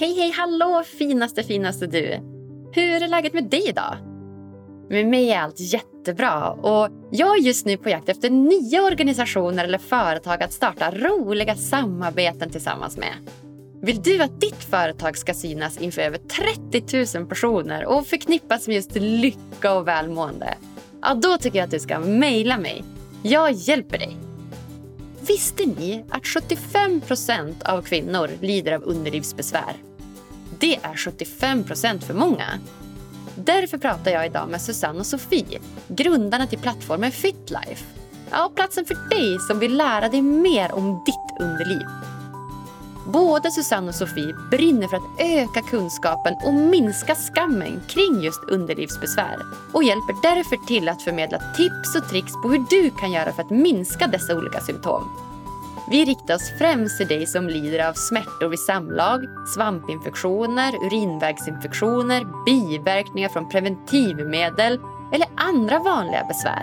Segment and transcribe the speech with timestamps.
[0.00, 2.20] Hej, hej, hallå finaste, finaste du!
[2.72, 3.96] Hur är läget med dig idag?
[4.90, 9.64] Med mig är allt jättebra och jag är just nu på jakt efter nya organisationer
[9.64, 13.12] eller företag att starta roliga samarbeten tillsammans med.
[13.82, 18.76] Vill du att ditt företag ska synas inför över 30 000 personer och förknippas med
[18.76, 20.54] just lycka och välmående?
[21.02, 22.84] Ja, då tycker jag att du ska mejla mig.
[23.22, 24.16] Jag hjälper dig.
[25.28, 29.87] Visste ni att 75% av kvinnor lider av underlivsbesvär?
[30.60, 32.46] Det är 75% för många.
[33.36, 37.84] Därför pratar jag idag med Susanne och Sofie, grundarna till plattformen FitLife.
[38.30, 41.86] Ja, platsen för dig som vill lära dig mer om ditt underliv.
[43.12, 49.38] Både Susanne och Sofie brinner för att öka kunskapen och minska skammen kring just underlivsbesvär
[49.72, 53.42] och hjälper därför till att förmedla tips och tricks på hur du kan göra för
[53.42, 55.27] att minska dessa olika symptom.
[55.90, 59.24] Vi riktar oss främst till dig som lider av smärtor vid samlag,
[59.54, 64.80] svampinfektioner, urinvägsinfektioner, biverkningar från preventivmedel
[65.12, 66.62] eller andra vanliga besvär.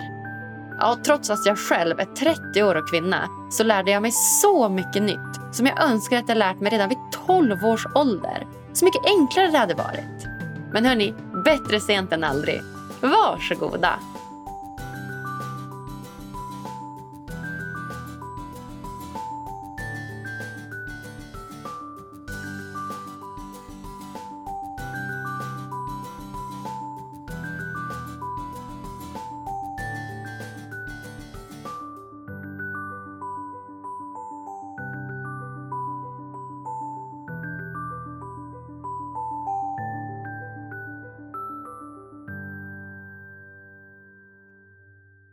[0.78, 4.68] Ja, trots att jag själv är 30 år och kvinna så lärde jag mig så
[4.68, 8.46] mycket nytt som jag önskar att jag lärt mig redan vid 12 års ålder.
[8.72, 10.26] Så mycket enklare det hade varit.
[10.72, 12.62] Men hörni, bättre sent än aldrig.
[13.00, 13.98] Varsågoda!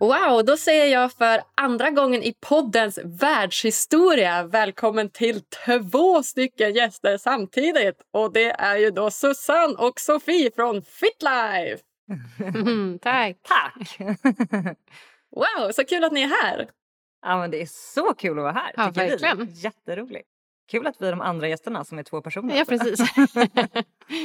[0.03, 7.17] Wow, då säger jag för andra gången i poddens världshistoria välkommen till två stycken gäster
[7.17, 7.95] samtidigt.
[8.11, 11.83] Och det är ju då Susanne och Sofie från FitLife.
[12.39, 13.37] Mm, tack.
[13.41, 13.97] Tack!
[15.35, 16.69] Wow, så kul att ni är här.
[17.21, 18.71] ja, men det är så kul att vara här.
[18.77, 19.45] Ja, tycker verkligen.
[19.45, 19.53] Vi.
[19.53, 20.29] Jätteroligt.
[20.71, 22.55] Kul att vi är de andra gästerna som är två personer.
[22.55, 22.99] Ja, precis.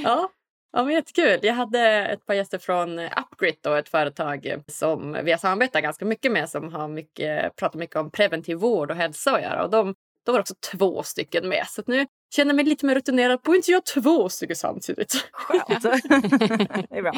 [0.05, 0.31] Ja,
[0.73, 1.39] ja men jättekul.
[1.43, 2.99] Jag hade ett par gäster från
[3.39, 7.79] Upgrid, då, ett företag som vi har samarbetat ganska mycket med som har mycket, pratar
[7.79, 9.65] mycket om preventiv vård och hälsa att göra.
[9.65, 9.95] Och de,
[10.27, 11.67] då var också två stycken med.
[11.69, 14.57] Så att nu känner jag mig lite mer rutinerad på att inte göra två stycken
[14.57, 15.29] samtidigt.
[15.33, 15.83] Skönt.
[15.83, 17.13] det är bra.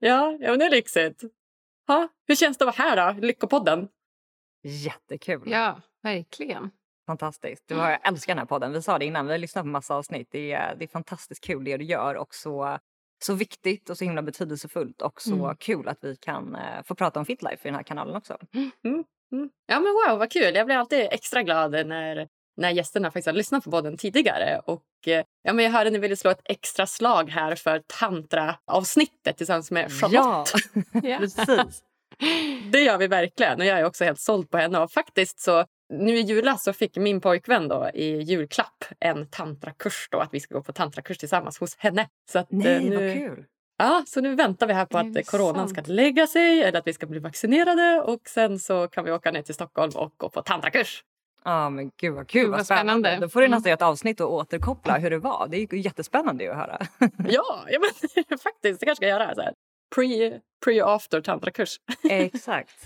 [0.00, 1.22] Ja, ja men det är lyxigt.
[1.86, 3.20] Ja, hur känns det att vara här då?
[3.20, 3.88] Lyckopodden.
[4.62, 5.42] Jättekul.
[5.46, 6.70] ja, verkligen.
[7.06, 7.68] Fantastiskt.
[7.68, 8.72] Det var, jag älskar den här podden.
[8.72, 10.28] Vi sa det innan, vi har lyssnat på massa avsnitt.
[10.30, 12.78] Det är, det är fantastiskt kul det du gör och så,
[13.24, 15.56] så viktigt och så himla betydelsefullt och så Mm.
[15.56, 18.36] kul att vi kan eh, få prata om Fitlife i den här kanalen också.
[18.84, 19.04] Mm.
[19.66, 20.54] Ja men wow, vad kul.
[20.54, 24.60] Jag blir alltid extra glad när, när gästerna faktiskt har lyssnat på podden tidigare.
[24.66, 27.82] Och, eh, ja, men jag hörde att ni ville slå ett extra slag här för
[27.86, 30.52] tantra-avsnittet tillsammans med Charlotte.
[30.92, 31.00] Ja.
[31.18, 31.82] precis.
[32.72, 34.78] Det gör vi verkligen och jag är också helt såld på henne.
[34.78, 40.08] Och faktiskt så nu i julas så fick min påjkvän då i julklapp en tantrakurs
[40.10, 42.08] då att vi ska gå på tantrakurs tillsammans hos henne.
[42.30, 43.44] Så att, eh, Nej, nu, vad kul.
[43.78, 45.88] Ja, så nu väntar vi här på att eh, coronan ska sant?
[45.88, 49.42] lägga sig eller att vi ska bli vaccinerade och sen så kan vi åka ner
[49.42, 51.04] till Stockholm och gå på tantrakurs.
[51.44, 53.18] Ja men gud vad kul, vad spännande.
[53.20, 53.56] Då får du Mm.
[53.56, 55.48] nästan göra ett avsnitt och återkoppla hur det var.
[55.50, 56.78] Det är ju jättespännande att höra.
[57.28, 58.80] Ja, ja men, faktiskt.
[58.80, 59.54] Det kanske ska göra så här.
[59.94, 61.76] Pre, pre after tantrakurs.
[62.10, 62.76] Exakt.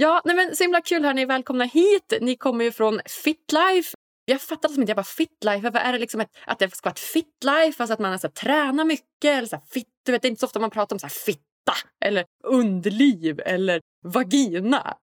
[0.00, 1.04] Ja, nej men så himla kul.
[1.04, 1.24] Hörni.
[1.24, 2.12] Välkomna hit.
[2.20, 3.94] Ni kommer ju från FitLife.
[4.24, 4.90] Jag fattar liksom inte.
[4.90, 5.70] Jag bara FitLife.
[5.70, 7.82] Vad är det liksom ett, att det ska vara ett FitLife?
[7.82, 9.86] Alltså att man alltså, tränar mycket eller så här, fit.
[10.04, 11.72] Du vet, det är inte så ofta man pratar om så här, fitta
[12.04, 14.96] eller underliv eller vagina.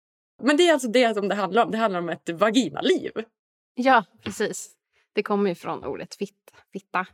[0.43, 1.71] Men det är alltså det som det handlar om.
[1.71, 3.11] Det handlar om ett vaginaliv.
[3.75, 4.71] Ja, precis.
[5.13, 7.07] Det kommer ju från ordet fitt, fitta.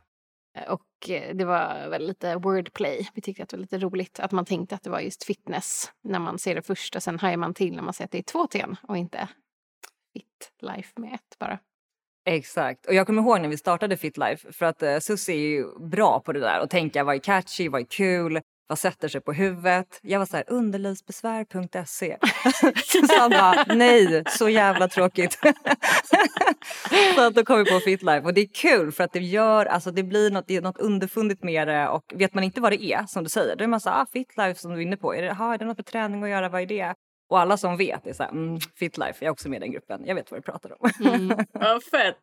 [0.68, 3.08] Och eh, det var väl lite wordplay.
[3.14, 5.92] Vi tyckte att det var lite roligt att man tänkte att det var just fitness
[6.02, 8.18] när man ser det först och Sen hajar man till när man ser att det
[8.18, 9.28] är två T och inte
[10.12, 11.58] fit life med ett bara.
[12.24, 12.86] Exakt.
[12.86, 16.20] Och jag kommer ihåg när vi startade Fitlife för att uh, Susie är ju bra
[16.20, 18.40] på det där och tänka vad är catchy, vad är kul,
[18.70, 20.00] vad sätter sig på huvudet.
[20.02, 22.16] Jag var så här underlivsbesvär.se.
[22.84, 25.32] Susanne bara nej, så jävla tråkigt.
[27.14, 29.66] så att då kom vi på Fitlife och det är kul för att det gör,
[29.66, 32.72] alltså det blir något, det är något underfundigt med det och vet man inte vad
[32.72, 34.82] det är som du säger då är man så här, ah, Fitlife som du är
[34.82, 36.94] inne på, är det, aha, är det något med träning att göra, vad är det?
[37.30, 39.72] Och alla som vet är så här, mm, Fitlife, jag är också med i den
[39.72, 40.90] gruppen, jag vet vad du pratar om.
[41.06, 41.38] Mm.
[41.52, 42.16] Ja, fett.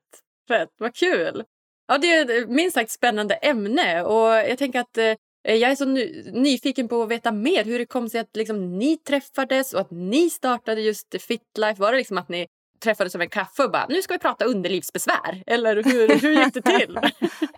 [0.48, 0.70] Fett.
[0.78, 1.44] Vad kul.
[1.88, 4.04] Ja, det är minst sagt spännande ämne.
[4.04, 5.14] Och jag tänker att eh,
[5.48, 7.64] Eh, jag är så ny- nyfiken på att veta mer.
[7.64, 11.82] Hur det kom sig att liksom, ni träffades och att ni startade just FitLife.
[11.82, 12.48] Var det liksom att ni
[12.84, 15.44] träffades över en kaffe och bara nu ska vi prata underlivsbesvär.
[15.48, 17.00] Eller hur, hur gick det till?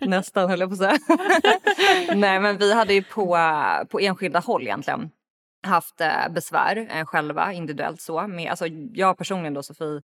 [0.00, 0.98] Nästan höll jag på att säga.
[2.16, 3.38] Nej men vi hade ju på,
[3.88, 5.10] på enskilda håll egentligen
[5.66, 8.26] haft eh, besvär eh, själva individuellt så.
[8.26, 10.00] Med, alltså, jag personligen då Sofie,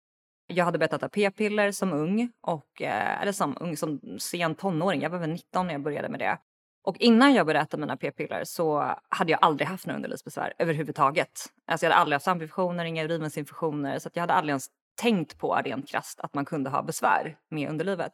[0.47, 5.03] jag hade börjat äta p-piller som ung och eller som ung, som sen tonåring.
[5.03, 6.38] Jag var väl 19 när jag började med det.
[6.82, 11.31] Och innan jag började äta mina p-piller så hade jag aldrig haft några underlivsbesvär överhuvudtaget.
[11.67, 14.67] Alltså jag hade aldrig haft svampinfektioner, inga urinvägsinfektioner så jag hade aldrig ens
[15.00, 18.12] tänkt på rent krasst att man kunde ha besvär med underlivet.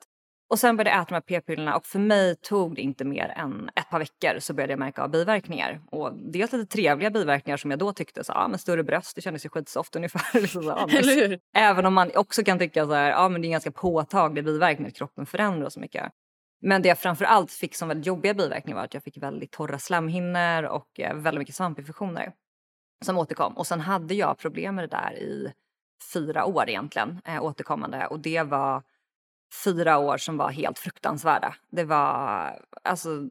[0.48, 3.34] Och sen började jag äta de här p-pillerna och för mig tog det inte mer
[3.36, 5.80] än ett par veckor så började jag märka av biverkningar.
[5.90, 9.22] Och dels lite trevliga biverkningar som jag då tyckte så, ah, men större bröst, det
[9.22, 10.40] kändes ju skitsoft ungefär.
[10.40, 10.88] liksom så, ah,
[11.56, 14.44] Även om man också kan tycka så här, ah, men det är en ganska påtaglig
[14.44, 16.12] biverkning att kroppen förändras så mycket.
[16.60, 19.50] Men det jag framför allt fick som väldigt jobbiga biverkningar var att jag fick väldigt
[19.50, 22.32] torra slemhinnor och eh, väldigt mycket svampinfektioner
[23.04, 23.56] som återkom.
[23.56, 25.52] Och sen hade jag problem med det där i
[26.12, 28.06] fyra år egentligen, eh, återkommande.
[28.06, 28.82] Och det var
[29.64, 31.54] fyra år som var helt fruktansvärda.
[31.70, 33.28] Det var, alltså,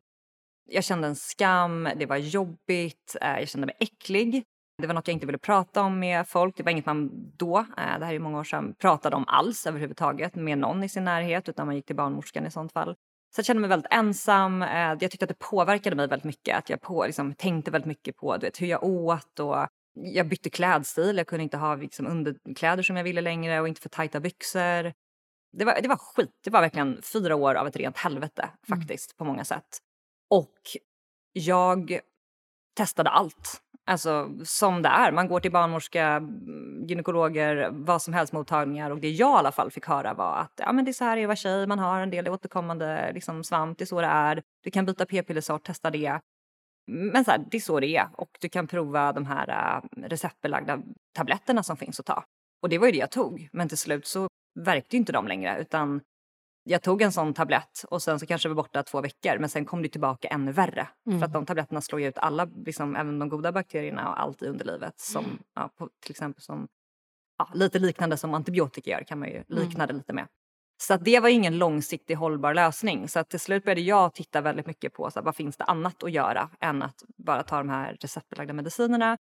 [0.69, 4.43] jag kände en skam, det var jobbigt, eh, jag kände mig äcklig.
[4.77, 6.57] Det var något jag inte ville prata om med folk.
[6.57, 9.67] Det var inget man då, eh, det här är många år sedan, pratade om alls
[9.67, 12.95] överhuvudtaget med någon i sin närhet utan man gick till barnmorskan i sånt fall.
[13.35, 14.61] Så jag kände mig väldigt ensam.
[14.61, 16.57] Eh, jag tyckte att det påverkade mig väldigt mycket.
[16.57, 20.27] Att jag på, liksom, tänkte väldigt mycket på du vet, hur jag åt och jag
[20.27, 21.17] bytte klädstil.
[21.17, 24.93] Jag kunde inte ha liksom, underkläder som jag ville längre och inte för tajta byxor.
[25.57, 26.31] Det var, det var skit.
[26.43, 28.79] Det var verkligen fyra år av ett rent helvete mm.
[28.79, 29.17] faktiskt mm.
[29.17, 29.77] på många sätt.
[30.29, 30.59] Och
[31.33, 31.99] jag
[32.77, 33.61] testade allt.
[33.87, 35.11] Alltså som det är.
[35.11, 36.21] Man går till barnmorska,
[36.87, 40.53] gynekologer, vad som helst mottagningar och det jag i alla fall fick höra var att
[40.55, 42.27] ja, men det är så här det är att vara tjej, man har en del
[42.27, 44.41] återkommande liksom, svamp, det är så det är.
[44.63, 46.19] Du kan byta p-pillersort, testa det.
[46.87, 50.07] Men så här, det är så det är och du kan prova de här äh,
[50.07, 50.81] receptbelagda
[51.15, 52.23] tabletterna som finns att ta.
[52.61, 53.49] Och det var ju det jag tog.
[53.51, 54.27] Men till slut så
[54.59, 56.01] verkte inte de längre utan
[56.67, 59.65] jag tog en sån tablett och sen så kanske var borta två veckor men sen
[59.65, 60.87] kom det tillbaka ännu värre.
[61.07, 61.19] Mm.
[61.19, 64.41] För att de tabletterna slår ju ut alla, liksom, även de goda bakterierna och allt
[64.41, 64.99] i underlivet.
[64.99, 65.37] Som, mm.
[65.55, 66.67] ja, på, till exempel som,
[67.37, 69.87] ja, lite liknande som antibiotika gör kan man ju likna mm.
[69.87, 70.27] det lite med.
[70.77, 73.07] Så det var ingen långsiktig hållbar lösning.
[73.07, 75.63] Så att till slut började jag titta väldigt mycket på så här, vad finns det
[75.63, 79.17] annat att göra än att bara ta de här receptbelagda medicinerna.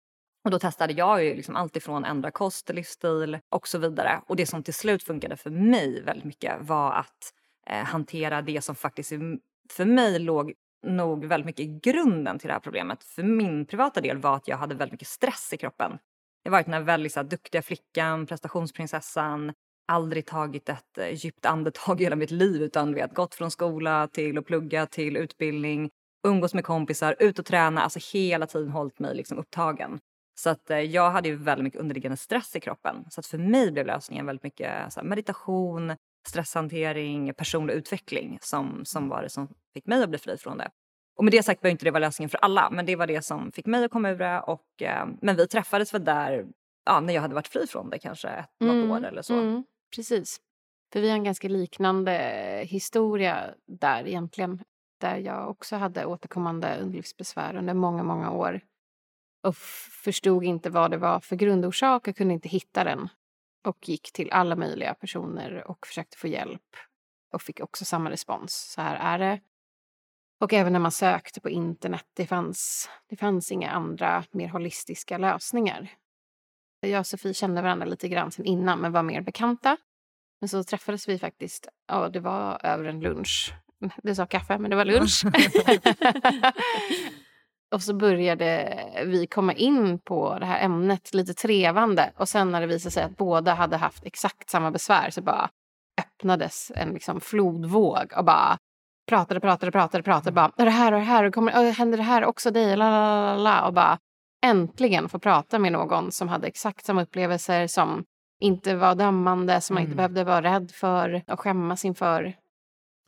[0.44, 4.22] Och då testade jag ju liksom allt ifrån ändra kost, livsstil och så vidare.
[4.28, 7.34] Och det som till slut funkade för mig väldigt mycket var att
[7.68, 9.10] eh, hantera det som faktiskt
[9.70, 10.54] för mig låg
[10.88, 13.04] nog väldigt mycket i grunden till det här problemet.
[13.04, 15.98] För min privata del var att jag hade väldigt mycket stress i kroppen.
[16.44, 19.54] Jag var varit den här väldigt så här, duktiga flickan, prestationsprinsessan,
[19.88, 24.08] aldrig tagit ett eh, djupt andetag i hela mitt liv utan vet, gått från skola
[24.08, 25.90] till att plugga till utbildning,
[26.28, 30.00] umgås med kompisar, ut och träna, alltså hela tiden hållit mig liksom upptagen.
[30.40, 33.06] Så att eh, jag hade ju väldigt mycket underliggande stress i kroppen.
[33.10, 35.96] Så att för mig blev lösningen väldigt mycket meditation,
[36.28, 40.70] stresshantering, personlig utveckling som, som var det som fick mig att bli fri från det.
[41.18, 43.22] Och med det sagt behöver inte det vara lösningen för alla, men det var det
[43.22, 44.40] som fick mig att komma ur det.
[44.40, 46.46] Och, eh, men vi träffades väl där
[46.86, 49.34] ja, när jag hade varit fri från det kanske ett, mm, något år eller så.
[49.34, 49.64] Mm,
[49.96, 50.40] precis.
[50.94, 52.14] För vi har en ganska liknande
[52.68, 54.64] historia där egentligen.
[55.02, 58.62] Där jag också hade återkommande underlivsbesvär under många, många år
[59.42, 59.56] och
[60.04, 63.10] förstod inte vad det var för grundorsak och kunde inte hitta den.
[63.64, 66.76] Och gick till alla möjliga personer och försökte få hjälp
[67.34, 68.72] och fick också samma respons.
[68.76, 69.42] Så här är det.
[70.40, 75.18] Och även när man sökte på internet, det fanns, det fanns inga andra mer holistiska
[75.18, 75.90] lösningar.
[76.82, 79.78] Jag och Sofie kände varandra lite grann sen innan, men var mer bekanta.
[80.42, 83.54] Men så träffades vi faktiskt, ja det var över en lunch.
[84.04, 85.24] Det sa kaffe, men det var lunch.
[87.72, 92.14] Och så började vi komma in på det här ämnet lite trevande.
[92.18, 95.50] Och sen när det visade sig att båda hade haft exakt samma besvär så bara
[96.00, 98.58] öppnades en liksom flodvåg och bara
[99.10, 100.32] pratade, pratade, pratade, pratade.
[100.32, 102.76] Bara, det här och det här, och kommer, händer det här också dig?
[102.76, 103.98] La, la, la, och bara
[104.46, 108.04] äntligen få prata med någon som hade exakt samma upplevelser, som
[108.40, 109.98] inte var dömande, som man inte mm.
[109.98, 112.34] behövde vara rädd för och skämmas inför.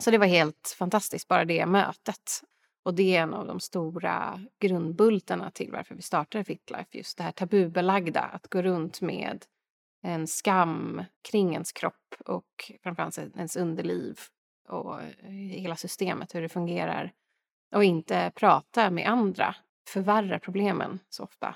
[0.03, 2.41] Så det var helt fantastiskt, bara det mötet.
[2.83, 6.97] Och det är en av de stora grundbultarna till varför vi startade Fitlife.
[6.97, 9.45] Just det här tabubelagda, att gå runt med
[10.03, 14.19] en skam kring ens kropp och framförallt ens underliv
[14.69, 17.11] och eh, hela systemet, hur det fungerar.
[17.75, 19.55] Och inte prata med andra,
[19.89, 21.55] förvärra problemen så ofta.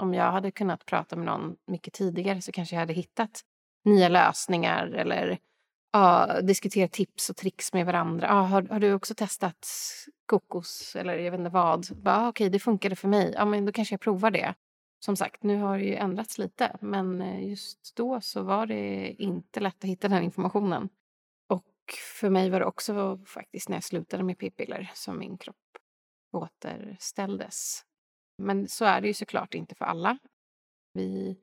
[0.00, 3.40] Om jag hade kunnat prata med någon mycket tidigare så kanske jag hade hittat
[3.84, 5.38] nya lösningar eller
[5.92, 8.26] ja, diskutera tips och tricks med varandra.
[8.26, 9.68] Ja, har, har du också testat
[10.26, 11.86] kokos eller jag vet inte vad?
[11.90, 13.32] Ja, ah, Okej, det funkade för mig.
[13.36, 14.54] Ja, men då kanske jag provar det.
[15.04, 19.14] som sagt, nu har det ju ändrats lite men eh, just då så var det
[19.18, 20.88] inte lätt att hitta den informationen.
[21.48, 21.74] Och
[22.20, 25.56] för mig var det också faktiskt när jag slutade med p-piller som min kropp
[26.32, 27.84] återställdes.
[28.38, 30.18] Men så är det ju såklart inte för alla.
[30.92, 31.38] Vi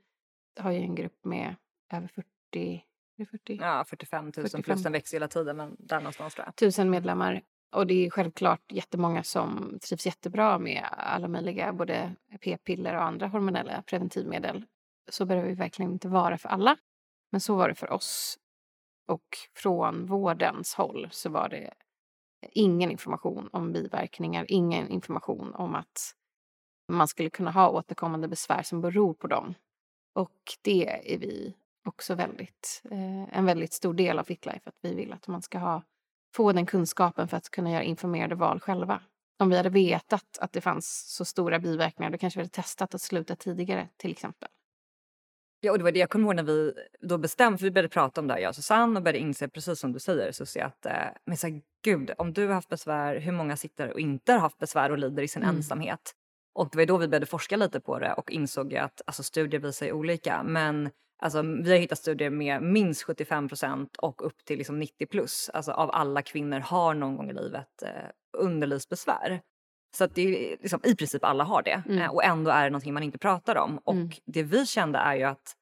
[0.59, 1.55] har ju en grupp med
[1.93, 2.85] över 40,
[3.17, 3.57] 40?
[3.61, 4.63] Ja, 45 000 45.
[4.63, 6.55] plus den växer hela tiden men där någonstans tror jag.
[6.55, 7.41] tusen medlemmar.
[7.71, 13.27] Och det är självklart jättemånga som trivs jättebra med alla möjliga både p-piller och andra
[13.27, 14.65] hormonella preventivmedel.
[15.11, 16.77] Så behöver det verkligen inte vara för alla.
[17.31, 18.37] Men så var det för oss.
[19.07, 21.73] Och från vårdens håll så var det
[22.51, 26.15] ingen information om biverkningar, ingen information om att
[26.91, 29.53] man skulle kunna ha återkommande besvär som beror på dem.
[30.13, 34.95] Och det är vi också väldigt, eh, en väldigt stor del av Fitlife, att vi
[34.95, 35.83] vill att man ska ha,
[36.35, 39.01] få den kunskapen för att kunna göra informerade val själva.
[39.39, 42.95] Om vi hade vetat att det fanns så stora biverkningar då kanske vi hade testat
[42.95, 44.49] att sluta tidigare till exempel.
[45.59, 47.89] Ja, och det var det jag kommer ihåg när vi då bestämde, för vi började
[47.89, 50.65] prata om det här, jag och Susanne, och började inse precis som du säger Susie,
[50.65, 50.91] att eh,
[51.25, 54.39] men så här, gud, om du har haft besvär, hur många sitter och inte har
[54.39, 55.55] haft besvär och lider i sin Mm.
[55.55, 56.11] ensamhet?
[56.53, 59.59] Och det var då vi började forska lite på det och insåg att alltså, studier
[59.61, 60.89] visar olika, men
[61.21, 65.49] alltså, vi har hittat studier med minst 75 procent och upp till liksom 90 plus,
[65.53, 67.89] alltså av alla kvinnor har någon gång i livet eh,
[68.37, 69.41] underlivsbesvär.
[69.97, 70.21] Så att det
[70.53, 72.01] är liksom, i princip alla har det Mm.
[72.01, 73.77] eh, och ändå är det någonting man inte pratar om.
[73.77, 74.09] Och Mm.
[74.25, 75.55] det vi kände är ju att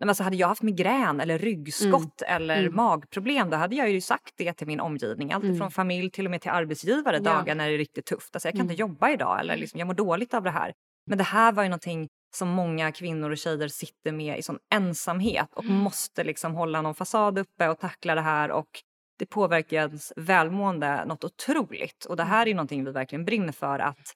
[0.00, 2.76] Nej, alltså hade jag haft migrän eller ryggskott eller Mm.
[2.76, 5.32] magproblem då hade jag ju sagt det till min omgivning.
[5.32, 5.58] Allt Mm.
[5.58, 7.22] från familj till och med till arbetsgivare Ja.
[7.22, 8.36] dagar när det är riktigt tufft.
[8.36, 8.70] Alltså jag kan Mm.
[8.70, 10.72] inte jobba idag eller liksom, jag mår dåligt av det här.
[11.06, 14.58] Men det här var ju någonting som många kvinnor och tjejer sitter med i sån
[14.74, 15.76] ensamhet och Mm.
[15.76, 18.68] måste liksom hålla någon fasad uppe och tackla det här och
[19.18, 22.04] det påverkar ens välmående något otroligt.
[22.04, 24.12] Och det här är ju någonting vi verkligen brinner för att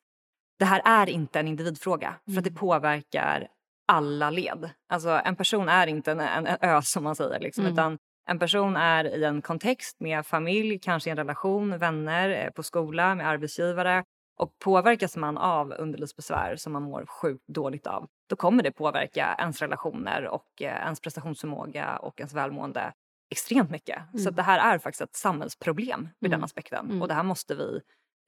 [0.59, 2.61] det här är inte en individfråga för att det Mm.
[2.61, 3.49] påverkar
[3.88, 4.71] alla led.
[4.92, 7.73] Alltså en person är inte en, en, en ö som man säger liksom, Mm.
[7.73, 12.50] utan en person är i en kontext med familj, kanske i en relation, vänner, eh,
[12.50, 14.04] på skola, med arbetsgivare
[14.39, 19.37] och påverkas man av underlivsbesvär som man mår sjukt dåligt av, då kommer det påverka
[19.39, 22.93] ens relationer och eh, ens prestationsförmåga och ens välmående
[23.31, 23.99] extremt mycket.
[24.12, 24.29] Så Mm.
[24.31, 26.45] att det här är faktiskt ett samhällsproblem ur den Mm.
[26.45, 27.03] aspekten Mm.
[27.03, 27.81] och det här måste vi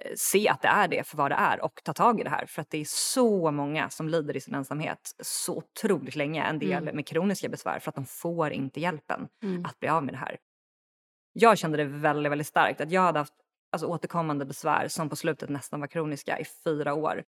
[0.04, 2.30] eh, se att det är det för vad det är och ta tag i det
[2.30, 6.42] här för att det är så många som lider i sin ensamhet så otroligt länge,
[6.44, 6.96] en del Mm.
[6.96, 9.64] med kroniska besvär för att de får inte hjälpen Mm.
[9.64, 10.36] att bli av med det här.
[11.32, 13.34] Jag kände det väldigt, väldigt starkt att jag hade haft
[13.74, 17.22] alltså, återkommande besvär som på slutet nästan var kroniska i fyra år.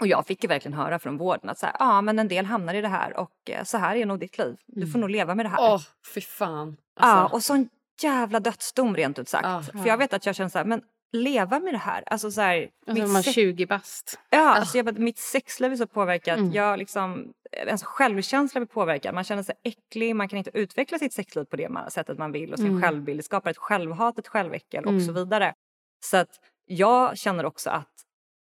[0.00, 2.46] Och jag fick ju verkligen höra från vården att så här, ja men en del
[2.46, 4.56] hamnar i det här och eh, så här är nog ditt liv.
[4.66, 5.00] Du får Mm.
[5.00, 5.58] nog leva med det här.
[5.60, 5.80] Åh,
[6.14, 6.76] fy fan.
[7.00, 7.68] Ja, Alltså, och sån
[8.02, 9.44] jävla dödsdom rent ut sagt.
[9.44, 9.62] Ja.
[9.82, 12.02] För jag vet att jag känner så här, men leva med det här.
[12.06, 14.18] Alltså så här, Alltså mitt man sex- 20 bast.
[14.30, 16.38] Ja, alltså jag, mitt sexliv är så påverkat.
[16.38, 16.52] Mm.
[16.52, 19.14] Jag liksom, ens självkänsla blir påverkad.
[19.14, 22.52] Man känner sig äcklig, man kan inte utveckla sitt sexliv på det sättet man vill
[22.52, 22.82] och sin Mm.
[22.82, 23.18] självbild.
[23.18, 25.06] Det skapar ett självhat, ett själväckel och Mm.
[25.06, 25.54] så vidare.
[26.04, 27.92] Så att jag känner också att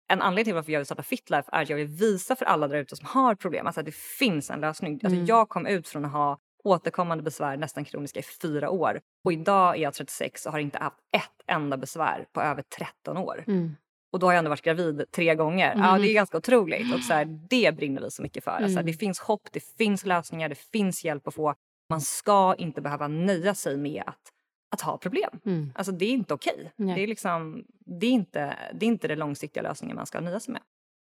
[0.07, 2.67] en anledning till varför jag vill starta Fitlife är att jag vill visa för alla
[2.67, 4.93] där ute som har problem alltså att det finns en lösning.
[4.93, 5.25] Alltså Mm.
[5.25, 9.01] Jag kom ut från att ha återkommande besvär, nästan kroniska, i fyra år.
[9.25, 13.17] Och idag är jag 36 och har inte haft ett enda besvär på över 13
[13.17, 13.43] år.
[13.47, 13.75] Mm.
[14.13, 15.73] Och då har jag ändå varit gravid tre gånger.
[15.77, 16.01] Ja, Mhm.
[16.01, 16.93] det är ganska otroligt.
[16.93, 18.51] Och så här, det brinner vi så mycket för.
[18.51, 18.85] Alltså, Mm.
[18.85, 21.55] det finns hopp, det finns lösningar, det finns hjälp att få.
[21.89, 24.21] Man ska inte behöva nöja sig med att,
[24.73, 25.39] att ha problem.
[25.45, 25.71] Mm.
[25.75, 26.71] Alltså det är inte okej.
[26.75, 26.95] Nej.
[26.95, 30.39] Det, är liksom, det, är inte, det är inte den långsiktiga lösningen man ska nöja
[30.39, 30.61] sig med.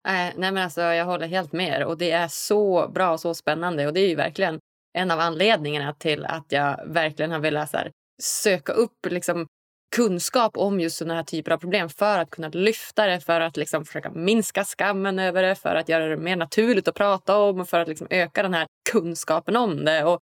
[0.08, 1.84] eh, nej, men alltså, jag håller helt med er.
[1.84, 3.86] Och det är så bra och så spännande.
[3.86, 4.58] Och det är verkligen
[4.98, 7.90] en av anledningarna till att jag verkligen har velat här,
[8.22, 9.46] söka upp liksom,
[9.96, 13.56] kunskap om just såna här typer av problem för att kunna lyfta det, för att
[13.56, 17.60] liksom, försöka minska skammen över det, för att göra det mer naturligt att prata om
[17.60, 20.04] och för att liksom, öka den här kunskapen om det.
[20.04, 20.18] Och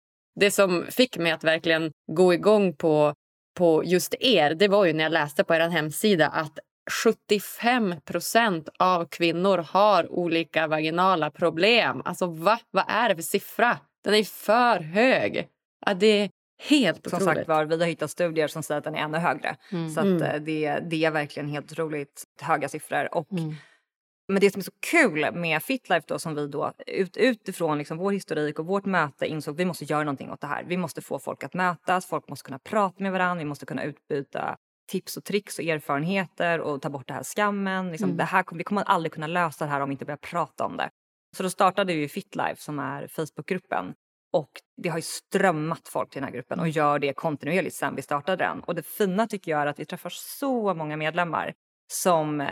[0.41, 3.15] det som fick mig att verkligen gå igång på,
[3.55, 6.59] på just er, det var ju när jag läste på er hemsida att
[7.05, 12.03] 75 procent av kvinnor har olika vaginala problem.
[12.05, 12.59] Alltså va?
[12.71, 13.79] Vad är det för siffra?
[14.05, 15.49] Den är för hög.
[15.87, 16.31] Ja, det är
[16.69, 17.37] helt Som otroligt.
[17.37, 19.57] sagt var, vi har hittat studier som säger att den är ännu högre.
[19.73, 19.91] Mm.
[19.91, 20.23] Så att, Mm.
[20.23, 23.15] eh, det, det är verkligen helt otroligt höga siffror.
[23.15, 23.55] Och Mm.
[24.33, 27.99] Men det som är så kul med Fitlife då som vi då ut, utifrån liksom
[27.99, 30.65] vår historik och vårt möte insåg vi måste göra någonting åt det här.
[30.65, 33.85] Vi måste få folk att mötas, folk måste kunna prata med varandra, vi måste kunna
[33.85, 34.57] utbyta
[34.91, 37.91] tips och tricks och erfarenheter och ta bort det här skammen.
[37.91, 38.17] Liksom, Mm.
[38.17, 40.77] det här, vi kommer aldrig kunna lösa det här om vi inte börjar prata om
[40.77, 40.91] det.
[41.37, 43.95] Så då startade vi Fitlife som är Facebookgruppen
[44.33, 44.51] och
[44.83, 48.03] det har ju strömmat folk till den här gruppen och gör det kontinuerligt sen vi
[48.03, 48.61] startade den.
[48.61, 51.55] Och det fina tycker jag är att vi träffar så många medlemmar
[51.93, 52.49] som eh,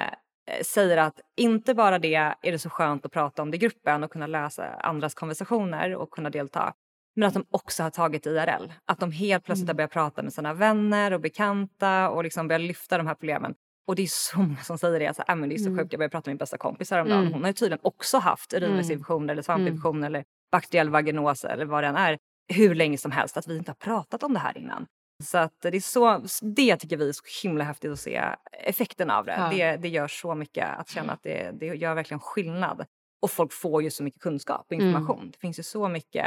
[0.62, 4.04] säger att inte bara det är det så skönt att prata om det i gruppen
[4.04, 6.72] och kunna läsa andras konversationer och kunna delta.
[7.16, 8.72] Men att de också har tagit IRL.
[8.84, 9.76] Att de helt plötsligt har Mm.
[9.76, 13.54] börjat prata med sina vänner och bekanta och liksom börjat lyfta de här problemen.
[13.86, 15.06] Och det är så många som säger det.
[15.06, 15.78] Alltså, äh, men det är så Mm.
[15.78, 15.92] sjukt.
[15.92, 17.20] Jag började prata med min bästa kompis häromdagen.
[17.20, 17.32] Mm.
[17.32, 21.88] Hon har ju tydligen också haft urinvägsinfektion eller svampinfektion eller bakteriell vaginos eller vad det
[21.88, 23.36] än är hur länge som helst.
[23.36, 24.86] Att vi inte har pratat om det här innan.
[25.20, 28.22] Så att det, är så, det tycker vi är så himla häftigt att se
[28.52, 29.34] effekten av det.
[29.38, 29.48] Ja.
[29.50, 32.84] Det, det gör så mycket att känna att det, det gör verkligen skillnad.
[33.22, 34.86] Och folk får ju så mycket kunskap och Mm.
[34.86, 35.30] information.
[35.30, 36.26] Det finns ju så mycket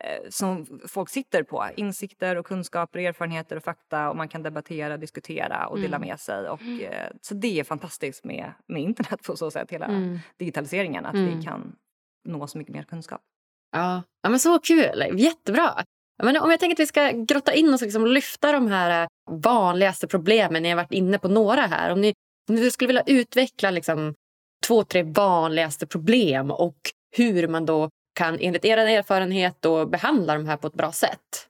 [0.00, 1.66] eh, som folk sitter på.
[1.76, 6.08] Insikter och kunskaper, erfarenheter och fakta och man kan debattera, diskutera och dela Mm.
[6.08, 6.48] med sig.
[6.48, 10.18] Och, eh, så det är fantastiskt med, med internet på så sätt, hela Mm.
[10.38, 11.38] digitaliseringen, att Mm.
[11.38, 11.76] vi kan
[12.24, 13.20] nå så mycket mer kunskap.
[13.72, 15.04] Ja, ja men så kul.
[15.20, 15.84] Jättebra.
[16.22, 19.02] Men om jag tänker att vi ska grotta in oss och liksom lyfta de här
[19.02, 20.62] eh, vanligaste problemen.
[20.62, 21.92] Ni har varit inne på några här.
[21.92, 22.14] Om ni,
[22.48, 24.14] om ni skulle vilja utveckla liksom
[24.66, 26.76] två, tre vanligaste problem och
[27.16, 31.48] hur man då kan enligt er erfarenhet då behandla de här på ett bra sätt.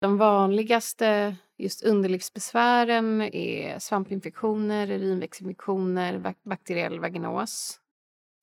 [0.00, 7.80] De vanligaste just underlivsbesvären är svampinfektioner, urinvägsinfektioner, bakteriell vaginos.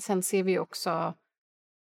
[0.04, 1.14] Sen ser vi också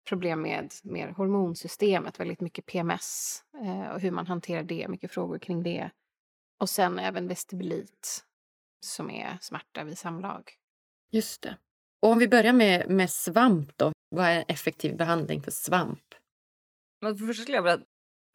[0.09, 5.39] problem med mer hormonsystemet, väldigt mycket PMS eh, och hur man hanterar det, mycket frågor
[5.39, 5.89] kring det.
[6.59, 8.25] Och sen även vestibulit
[8.85, 10.51] som är smärta vid samlag.
[11.11, 11.57] Just det.
[12.01, 13.91] Och om vi börjar med, med svamp då.
[14.15, 16.15] Vad är en effektiv behandling för svamp?
[17.01, 17.79] Men för det första skulle jag vilja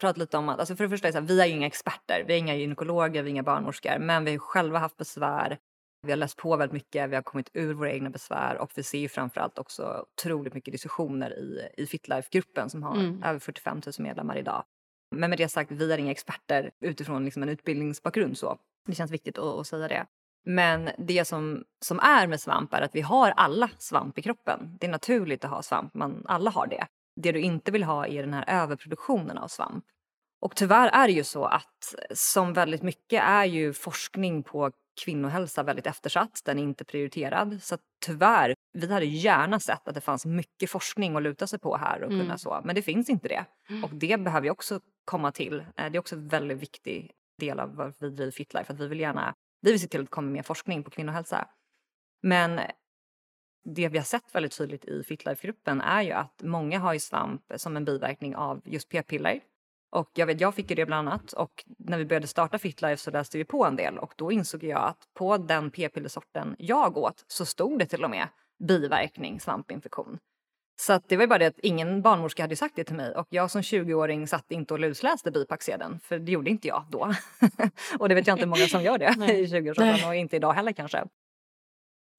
[0.00, 1.66] prata lite om att, alltså för det första är så här, vi är ju inga
[1.66, 5.58] experter, vi är inga gynekologer, vi är inga barnmorskor, men vi har själva haft besvär.
[6.06, 8.82] Vi har läst på väldigt mycket, vi har kommit ur våra egna besvär och vi
[8.82, 13.22] ser ju framförallt också otroligt mycket diskussioner i, i Fitlife-gruppen som har Mm.
[13.22, 14.64] över 45 000 medlemmar idag.
[15.16, 18.58] Men med det sagt, vi är inga experter utifrån liksom en utbildningsbakgrund så.
[18.86, 20.06] Det känns viktigt att, att säga det.
[20.44, 24.76] Men det som, som är med svamp är att vi har alla svamp i kroppen.
[24.80, 26.86] Det är naturligt att ha svamp, man, alla har det.
[27.20, 29.84] Det du inte vill ha är den här överproduktionen av svamp.
[30.40, 34.70] Och tyvärr är det ju så att som väldigt mycket är ju forskning på
[35.04, 36.42] kvinnohälsa väldigt eftersatt.
[36.44, 37.62] Den är inte prioriterad.
[37.62, 41.76] Så tyvärr, vi hade gärna sett att det fanns mycket forskning att luta sig på
[41.76, 42.20] här och Mm.
[42.20, 42.60] kunna så.
[42.64, 43.44] Men det finns inte det.
[43.84, 45.60] Och det behöver ju också komma till.
[45.60, 48.72] Eh, Det är också en väldigt viktig del av varför vi driver Fitlife.
[48.72, 51.48] Att vi vill gärna, vi vill se till att det kommer mer forskning på kvinnohälsa.
[52.22, 52.60] Men
[53.64, 57.42] det vi har sett väldigt tydligt i Fitlife-gruppen är ju att många har ju svamp
[57.56, 59.40] som en biverkning av just p-piller.
[59.90, 63.02] Och jag vet, jag fick ju det bland annat och när vi började starta Fitlife
[63.02, 66.96] så läste vi på en del och då insåg jag att på den p-pillersorten jag
[66.96, 68.28] åt så stod det till och med
[68.68, 70.18] biverkning svampinfektion.
[70.80, 73.14] Så att det var ju bara det att ingen barnmorska hade sagt det till mig
[73.14, 77.12] och jag som 20-åring satt inte och lusläste bipacksedeln för det gjorde inte jag då.
[77.98, 80.72] och det vet jag inte många som gör det i 20-årsåldern och inte idag heller
[80.72, 81.04] kanske.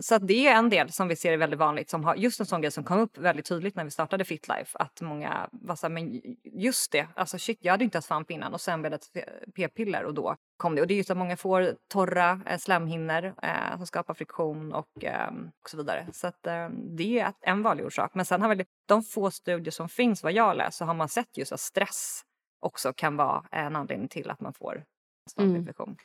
[0.03, 2.45] Så det är en del som vi ser är väldigt vanligt, som har just en
[2.45, 4.77] sån grej som kom upp väldigt tydligt när vi startade Fitlife.
[4.77, 8.31] Att många var så här, men just det, alltså shit, jag hade inte haft svamp
[8.31, 10.81] innan och sen blev det p-piller och då kom det.
[10.81, 15.03] Och det är just att många får torra eh, slemhinnor eh, som skapar friktion och,
[15.03, 15.31] eh,
[15.63, 16.07] och så vidare.
[16.13, 18.12] Så att eh, det är en vanlig orsak.
[18.13, 21.10] Men sen har väl de få studier som finns, vad jag läst, så har man
[21.10, 22.21] sett just att stress
[22.60, 24.83] också kan vara en anledning till att man får
[25.29, 25.97] svampinfektion.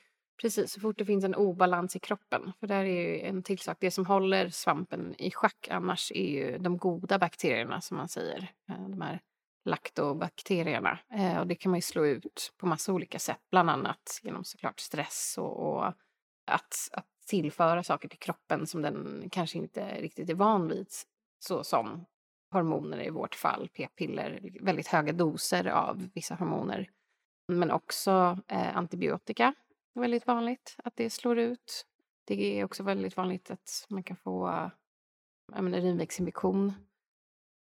[0.42, 2.52] Precis, så fort det finns en obalans i kroppen.
[2.60, 3.76] För där är ju en till sak.
[3.80, 8.52] Det som håller svampen i schack annars är ju de goda bakterierna som man säger.
[8.68, 9.20] Eh, de här
[9.64, 10.98] laktobakterierna.
[11.10, 13.40] Eh, och det kan man ju slå ut på massa olika sätt.
[13.50, 15.86] Bland annat genom såklart stress och, och
[16.46, 20.88] att, att tillföra saker till kroppen som den kanske inte riktigt är van vid.
[21.38, 22.04] Så som
[22.52, 26.90] hormoner i vårt fall, p-piller, väldigt höga doser av vissa hormoner.
[27.48, 29.54] Men också eh, antibiotika
[29.94, 31.86] väldigt vanligt att det slår ut.
[32.24, 34.70] Det är också väldigt vanligt att man kan få
[35.56, 36.66] urinvägsinfektion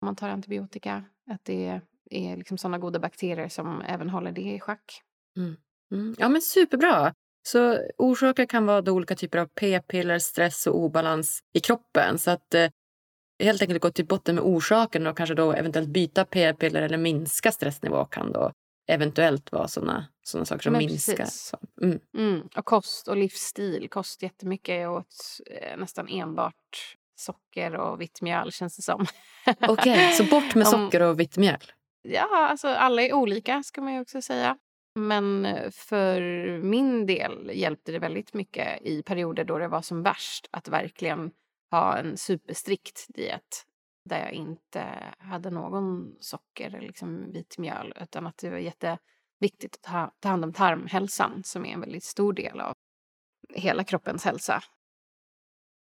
[0.01, 1.05] om man tar antibiotika.
[1.31, 5.03] Att det är liksom sådana goda bakterier som även håller det i schack.
[5.37, 5.57] Mm.
[5.93, 6.15] mm.
[6.19, 7.15] Ja, men superbra.
[7.43, 12.19] Så orsaker kan vara då olika typer av p-piller, stress och obalans i kroppen.
[12.19, 12.71] Så att eh,
[13.43, 17.53] helt enkelt gå till botten med orsaken och kanske då eventuellt byta p-piller eller minska
[17.53, 18.53] stressnivå kan då
[18.89, 21.25] eventuellt vara sådana såna saker som Men minskar.
[21.25, 22.01] Så, mm.
[22.17, 22.49] Mm.
[22.57, 23.89] Och kost och livsstil.
[23.91, 24.81] Kost jättemycket.
[24.81, 29.07] Jag åt eh, nästan enbart socker och vitt mjöl känns det som.
[29.69, 31.73] Okej, så bort med socker och vitt mjöl.
[32.03, 34.57] Ja, alltså alla är olika ska man ju också säga.
[34.95, 36.21] Men eh, för
[36.59, 41.31] min del hjälpte det väldigt mycket i perioder då det var som värst att verkligen
[41.71, 43.65] ha en superstrikt diet
[44.09, 44.85] där jag inte
[45.19, 50.29] hade någon socker eller liksom vit mjöl utan att det var jätteviktigt att ta, ta
[50.29, 52.75] hand om tarmhälsan som är en väldigt stor del av
[53.55, 54.63] hela kroppens hälsa.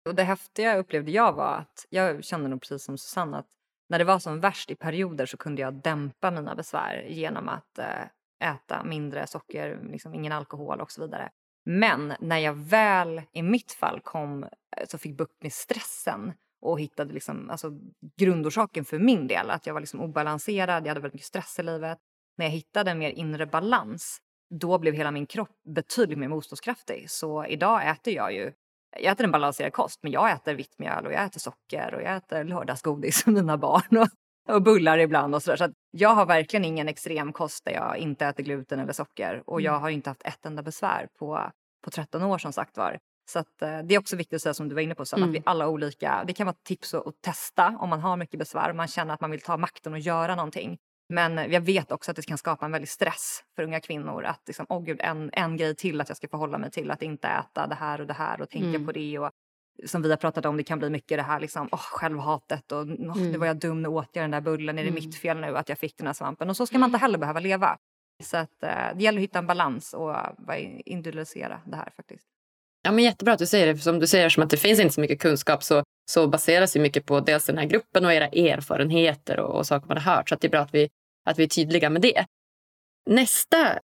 [0.09, 3.49] Och det häftiga upplevde jag var att jag kände nog precis som Susanne att
[3.89, 7.79] när det var som värst i perioder så kunde jag dämpa mina besvär genom att
[7.79, 11.29] eh, äta mindre socker, liksom ingen alkohol och så vidare.
[11.65, 16.33] Men när jag väl i mitt fall kom eh, så fick bukt med stressen
[16.65, 17.71] och hittade liksom, alltså,
[18.17, 21.63] grundorsaken för min del, att jag var liksom obalanserad, jag hade väldigt mycket stress i
[21.63, 21.97] livet.
[22.37, 24.17] När jag hittade en mer inre balans,
[24.59, 27.09] då blev hela min kropp betydligt mer motståndskraftig.
[27.09, 28.51] Så idag äter jag ju
[28.99, 32.01] jag äter en balanserad kost, men jag äter vitt mjöl och jag äter socker och
[32.01, 35.57] jag äter lördagsgodis med mina barn och, och bullar ibland och sådär.
[35.57, 39.43] Så att jag har verkligen ingen extrem kost där jag inte äter gluten eller socker
[39.45, 39.81] och jag mm.
[39.81, 41.51] har inte haft ett enda besvär på,
[41.83, 42.97] på 13 år som sagt var.
[43.25, 45.15] Så att, eh, det är också viktigt att säga som du var inne på, så
[45.15, 45.29] mm.
[45.29, 48.39] att vi alla olika, det kan vara tips att, att testa om man har mycket
[48.39, 50.77] besvär och man känner att man vill ta makten och göra någonting.
[51.09, 54.41] Men jag vet också att det kan skapa en väldig stress för unga kvinnor att
[54.47, 57.27] liksom, åh gud, en, en grej till att jag ska förhålla mig till, att inte
[57.27, 58.85] äta det här och det här och tänka mm.
[58.85, 59.19] på det.
[59.19, 59.31] Och,
[59.85, 62.81] som vi har pratat om, det kan bli mycket det här liksom, oh, självhatet och
[62.81, 63.31] oh, mm.
[63.31, 65.03] nu var jag dum, nu åt jag den där bullen, är det mm.
[65.03, 66.49] mitt fel nu att jag fick den här svampen?
[66.49, 67.77] Och så ska man inte heller behöva leva.
[68.23, 72.34] Så att, uh, det gäller att hitta en balans och uh, individualisera det här faktiskt.
[72.85, 73.79] Ja, men jättebra att du säger det.
[73.79, 76.79] Som du säger, som att det finns inte så mycket kunskap så, så baseras ju
[76.79, 80.29] mycket på dels den här gruppen och era erfarenheter och, och saker man har hört.
[80.29, 80.89] Så det är bra att vi,
[81.29, 82.25] att vi är tydliga med det.
[83.09, 83.79] Nästa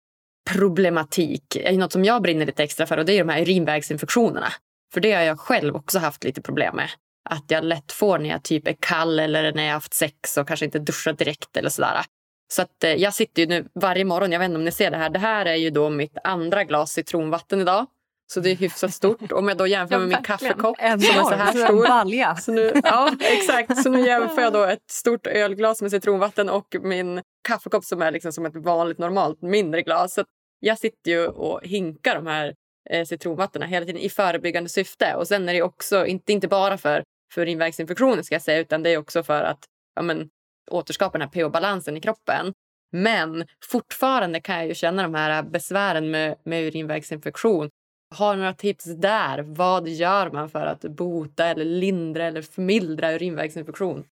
[0.51, 4.53] problematik är något som jag brinner lite extra för och det är de här urinvägsinfektionerna.
[4.95, 6.89] För det har jag själv också haft lite problem med.
[7.31, 10.49] Att jag lätt får när jag typ är kall eller när jag haft sex och
[10.49, 12.05] kanske inte duschar direkt eller sådär.
[12.53, 14.91] Så att eh, jag sitter ju nu varje morgon, jag vet inte om ni ser
[14.91, 17.87] det här, det här är ju då mitt andra glas citronvatten idag.
[18.33, 19.33] Så det är hyfsat stort.
[19.33, 22.41] Om jag då jämför med min kaffekopp som är så här stor.
[22.41, 23.83] Så nu, ja, exakt.
[23.83, 28.13] Så nu jämför jag då ett stort ölglas med citronvatten och min kaffekopp som är
[28.13, 30.15] liksom som ett vanligt normalt mindre glas.
[30.15, 30.25] Så
[30.61, 32.55] jag sitter ju och hinkar de här
[32.91, 35.15] eh, citronvattnen hela tiden i förebyggande syfte.
[35.15, 37.03] Och sen är det också, inte, inte bara för,
[37.35, 40.29] för urinvägsinfektioner ska jag säga, utan det är också för att ja, men,
[40.71, 42.53] återskapa den här pH-balansen i kroppen.
[42.93, 47.71] Men fortfarande kan jag ju känna de här besvären med, med urinvägsinfektion
[48.15, 49.43] har några tips där?
[49.43, 54.05] Vad gör man för att bota eller lindra eller förmildra urinvägsinfektion?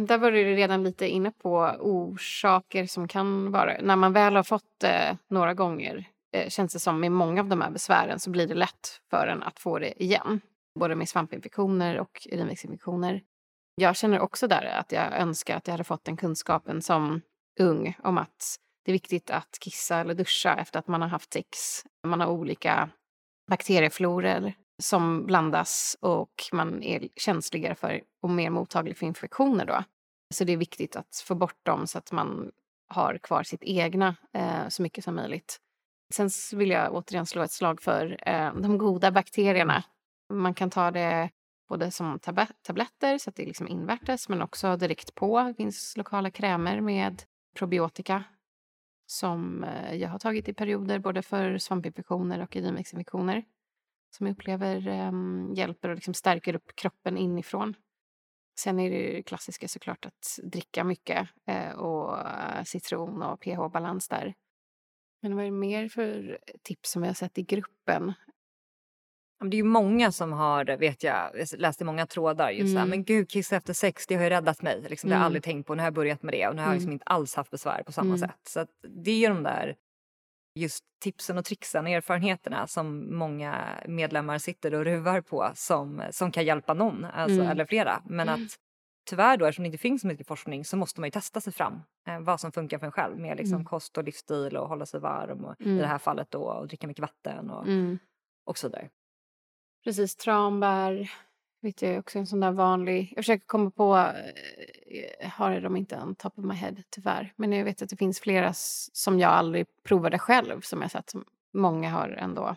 [0.00, 3.76] Där var du redan lite inne på orsaker som kan vara...
[3.82, 6.04] När man väl har fått det eh, några gånger
[6.36, 9.26] eh, känns det som med många av de här besvären så blir det lätt för
[9.26, 10.40] en att få det igen.
[10.78, 13.22] Både med svampinfektioner och urinvägsinfektioner.
[13.74, 17.20] Jag känner också där att jag önskar att jag hade fått den kunskapen som
[17.60, 21.32] ung om att det är viktigt att kissa eller duscha efter att man har haft
[21.32, 21.82] sex.
[22.06, 22.90] Man har olika
[23.50, 29.84] bakterieflorer som blandas och man är känsligare för och mer mottaglig för infektioner då.
[30.34, 32.50] Så det är viktigt att få bort dem så att man
[32.88, 35.60] har kvar sitt egna eh, så mycket som möjligt.
[36.14, 39.84] Sen vill jag återigen slå ett slag för eh, de goda bakterierna.
[40.32, 41.30] Man kan ta det
[41.68, 45.42] både som tab tabletter så att det är liksom invärtes men också direkt på.
[45.42, 47.22] Det finns lokala krämer med
[47.54, 48.24] probiotika
[49.06, 53.44] som eh, jag har tagit i perioder både för svampinfektioner och urinvägsinfektioner
[54.10, 57.74] som jag upplever um, hjälper och liksom stärker upp kroppen inifrån.
[58.58, 64.34] Sen är det klassiska såklart att dricka mycket eh, och eh, citron och pH-balans där.
[65.22, 68.12] Men vad är det mer för tips som vi har sett i gruppen?
[69.50, 72.82] Det är ju många som har, vet jag, läst i många trådar just mm.
[72.82, 74.84] så men gud kissa efter sex det har ju räddat mig.
[74.88, 75.26] Liksom, Det har jag mm.
[75.26, 76.94] aldrig tänkt på, nu har jag börjat med det och nu har jag liksom mm.
[76.94, 78.18] inte alls haft besvär på samma mm.
[78.18, 78.40] sätt.
[78.48, 79.76] Så det är de där
[80.54, 86.32] just tipsen och tricksen och erfarenheterna som många medlemmar sitter och ruvar på som, som
[86.32, 87.50] kan hjälpa någon, alltså, mm.
[87.50, 88.02] eller flera.
[88.04, 88.58] Men att
[89.10, 91.52] tyvärr då, eftersom det inte finns så mycket forskning så måste man ju testa sig
[91.52, 93.64] fram eh, vad som funkar för en själv med liksom, mm.
[93.64, 95.78] kost och livsstil och hålla sig varm och mm.
[95.78, 97.66] i det här fallet då och dricka mycket vatten och,
[98.44, 98.90] och så där.
[99.84, 101.10] Precis, tranbär
[101.64, 103.12] vet jag också en sån där vanlig...
[103.16, 103.96] Jag försöker komma på...
[104.86, 107.32] Jag eh, har de inte on top of my head, tyvärr.
[107.36, 108.52] Men jag vet att det finns flera
[108.92, 112.56] som jag aldrig provade själv som jag sett som många har ändå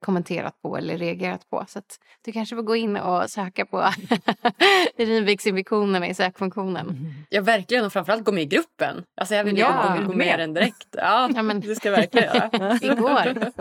[0.00, 1.64] kommenterat på eller reagerat på.
[1.68, 1.80] Så
[2.24, 3.84] du kanske får gå in och söka på
[4.96, 6.88] urinvägsinfektionerna i sökfunktionen.
[6.88, 7.12] Mm.
[7.30, 7.84] Ja, verkligen.
[7.84, 9.04] Och framförallt gå med i gruppen.
[9.16, 10.88] Alltså jag vill ja, gå med den direkt.
[10.92, 12.78] Ja, ja men, det ska jag verkligen göra.
[12.82, 13.52] Igår.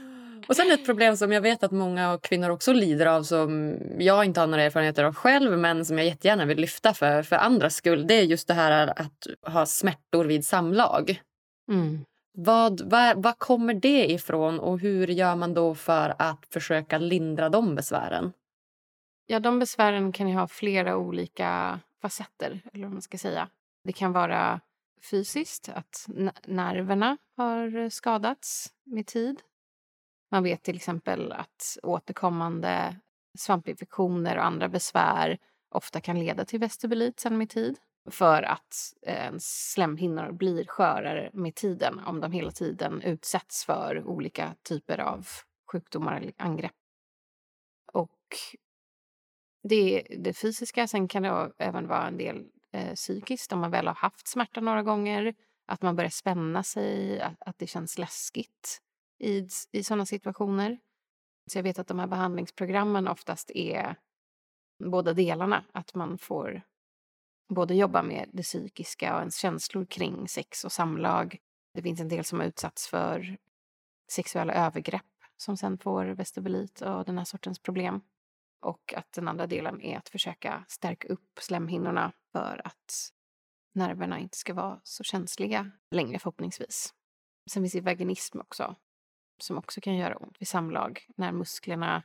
[0.48, 4.24] Och sen ett problem som jag vet att många kvinnor också lider av som jag
[4.24, 7.74] inte har några erfarenheter av själv men som jag jättegärna vill lyfta för, för andras
[7.74, 8.06] skull.
[8.06, 11.22] Det är just det här att ha smärtor vid samlag.
[11.68, 12.04] Mm.
[12.32, 17.48] Vad, vad, vad kommer det ifrån och hur gör man då för att försöka lindra
[17.48, 18.32] de besvären?
[19.26, 22.60] Ja, de besvären kan ju ha flera olika facetter.
[22.72, 23.48] eller vad man ska säga.
[23.84, 24.60] Det kan vara
[25.10, 26.06] fysiskt, att
[26.46, 29.42] nerverna har skadats med tid.
[30.36, 32.96] Man vet till exempel att återkommande
[33.38, 35.38] svampinfektioner och andra besvär
[35.70, 37.78] ofta kan leda till vestibulit sen med tid
[38.10, 44.54] för att ens slemhinnor blir skörare med tiden om de hela tiden utsätts för olika
[44.62, 45.26] typer av
[45.72, 46.76] sjukdomar eller angrepp.
[47.92, 48.36] Och
[49.62, 50.86] det är det fysiska.
[50.86, 54.60] Sen kan det även vara en del eh, psykiskt om man väl har haft smärta
[54.60, 55.34] några gånger.
[55.66, 58.82] Att man börjar spänna sig, att, att det känns läskigt
[59.18, 60.78] i, i sådana situationer.
[61.46, 63.96] Så jag vet att de här behandlingsprogrammen oftast är
[64.84, 65.64] båda delarna.
[65.72, 66.62] Att man får
[67.48, 71.38] både jobba med det psykiska och ens känslor kring sex och samlag.
[71.74, 73.36] Det finns en del som har utsatts för
[74.08, 75.02] sexuella övergrepp
[75.36, 78.00] som sen får vestibulit och den här sortens problem.
[78.60, 83.12] Och att den andra delen är att försöka stärka upp slemhinnorna för att
[83.74, 86.94] nerverna inte ska vara så känsliga längre förhoppningsvis.
[87.50, 88.76] Sen finns det vaginism också
[89.42, 92.02] som också kan göra ont vid samlag när musklerna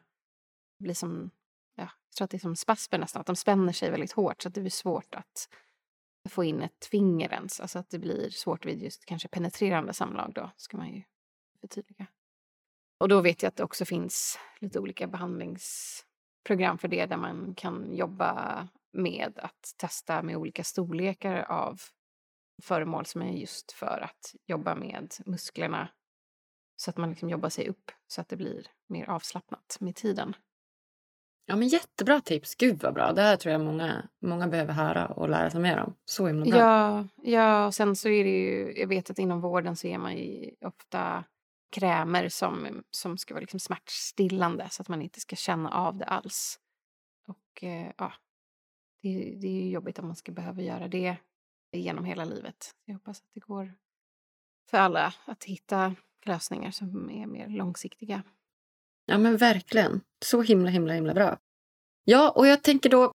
[0.79, 1.31] blir som,
[1.75, 4.41] ja, jag tror att det är som spasmer nästan, att de spänner sig väldigt hårt
[4.41, 5.49] så att det blir svårt att
[6.29, 10.33] få in ett finger ens, alltså att det blir svårt vid just kanske penetrerande samlag
[10.33, 11.03] då, ska man ju
[11.61, 12.07] förtydliga.
[12.99, 17.55] Och då vet jag att det också finns lite olika behandlingsprogram för det där man
[17.55, 21.81] kan jobba med att testa med olika storlekar av
[22.61, 25.89] föremål som är just för att jobba med musklerna
[26.81, 30.35] så att man liksom jobbar sig upp så att det blir mer avslappnat med tiden.
[31.45, 32.55] Ja, men jättebra tips.
[32.55, 33.13] Gud vad bra.
[33.13, 35.95] Det här tror jag många, många behöver höra och lära sig mer om.
[36.05, 36.59] Så himla bra.
[36.59, 39.97] Ja, ja, och sen så är det ju, jag vet att inom vården så är
[39.97, 41.23] man ju ofta
[41.71, 46.05] krämer som, som ska vara liksom smärtstillande så att man inte ska känna av det
[46.05, 46.59] alls.
[47.27, 48.13] Och eh, ja,
[49.01, 51.15] det, det är ju jobbigt om man ska behöva göra det
[51.71, 52.75] genom hela livet.
[52.85, 53.73] Jag hoppas att det går
[54.69, 58.23] för alla att hitta lösningar som är mer långsiktiga.
[59.05, 60.01] Ja, men verkligen.
[60.25, 61.37] Så himla, himla, himla bra.
[62.03, 63.11] Ja, och jag tänker då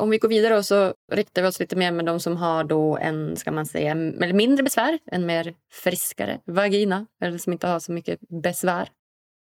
[0.00, 2.64] om vi går vidare och så riktar vi oss lite mer med de som har
[2.64, 7.66] då en, ska man säga, eller mindre besvär, en mer friskare vagina eller som inte
[7.66, 8.88] har så mycket besvär.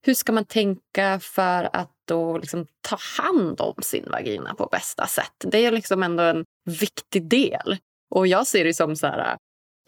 [0.06, 5.08] Hur ska man tänka för att då liksom ta hand om sin vagina på bästa
[5.08, 5.34] sätt?
[5.39, 7.78] Det är liksom ändå en viktig del.
[8.10, 9.38] Och jag ser det som så här,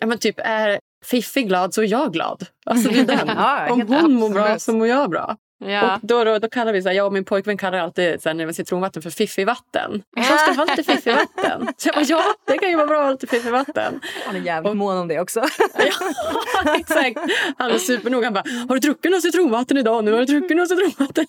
[0.01, 2.45] ja men typ är Fiffi glad så är jag glad.
[2.65, 3.27] Alltså det är den.
[3.27, 5.37] ja, om hon mår bra så mår jag bra.
[5.65, 5.95] Ja.
[5.95, 8.29] Och då, då, då kallar vi så här, jag och min pojkvän kallar alltid så
[8.29, 10.03] här, när det citronvatten för fiffivatten.
[10.15, 11.67] Jag ska ha lite fiffivatten.
[11.77, 13.99] Så jag bara, ja, det kan ju vara bra att ha lite fiffivatten.
[14.25, 15.39] Han är jävligt och, mån om det också.
[15.77, 17.19] ja, exakt.
[17.57, 18.25] Han är supernoga.
[18.25, 20.11] Han bara, har du druckit något citronvatten idag nu?
[20.11, 21.25] Har du druckit något citronvatten?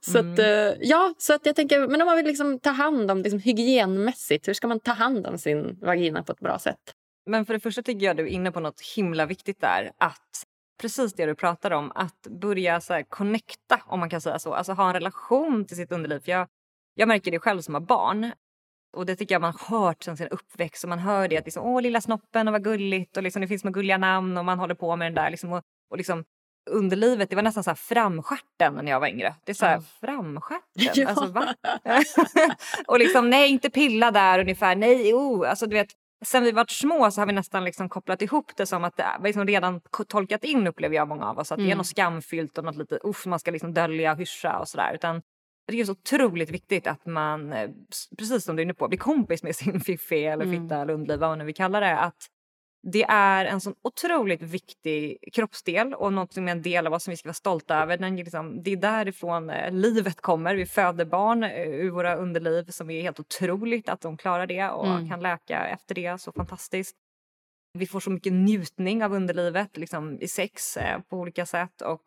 [0.00, 0.74] så, att, mm.
[0.80, 4.48] ja, så att jag tänker, men om man vill liksom ta hand om liksom, hygienmässigt,
[4.48, 6.94] hur ska man ta hand om sin vagina på ett bra sätt?
[7.30, 9.92] Men för det första tycker jag du är inne på något himla viktigt där.
[9.98, 10.44] Att
[10.80, 14.54] precis det du pratar om, att börja så här, connecta om man kan säga så.
[14.54, 16.20] Alltså ha en relation till sitt underliv.
[16.20, 16.48] För jag,
[16.94, 18.32] jag märker det själv som har barn.
[18.96, 20.84] Och det tycker jag man har hört sen sin uppväxt.
[20.84, 23.48] Och man hör det att liksom, åh lilla snoppen och vad gulligt och liksom, det
[23.48, 25.30] finns med gulliga namn och man håller på med den där.
[25.30, 26.24] Liksom, och, och liksom,
[26.70, 29.34] underlivet, det var nästan så här framskärten när jag var yngre.
[29.44, 29.82] Det är så här, ja.
[30.00, 30.62] framskärten?
[30.94, 31.08] Ja.
[31.08, 31.54] Alltså, va?
[32.86, 35.50] och liksom, nej inte pilla där ungefär, nej, oh.
[35.50, 35.90] Alltså du vet,
[36.24, 39.02] sen vi varit små så har vi nästan liksom kopplat ihop det som att det
[39.02, 41.52] är liksom redan tolkat in upplever jag många av oss.
[41.52, 41.66] Att mm.
[41.66, 41.78] det är mm.
[41.78, 44.94] något skamfyllt och något lite uff man ska liksom dölja och hyscha och sådär.
[44.94, 45.22] Utan
[45.66, 47.70] det är så otroligt viktigt att man, eh,
[48.18, 50.62] precis som du är inne på, blir kompis med sin fiffi eller mm.
[50.62, 51.98] fitta eller underliv, vad vi kallar det.
[51.98, 52.26] Att
[52.82, 57.04] det är en sån otroligt viktig kroppsdel och något som är en del av oss
[57.04, 57.96] som vi ska vara stolta över.
[57.96, 60.54] Den liksom, det är därifrån eh, livet kommer.
[60.54, 64.68] Vi föder barn eh, ur våra underliv som är helt otroligt att de klarar det
[64.68, 65.08] och mm.
[65.08, 66.20] kan läka efter det.
[66.20, 66.96] Så fantastiskt.
[67.78, 71.80] Vi får så mycket njutning av underlivet liksom, i sex eh, på olika sätt.
[71.80, 72.02] Och,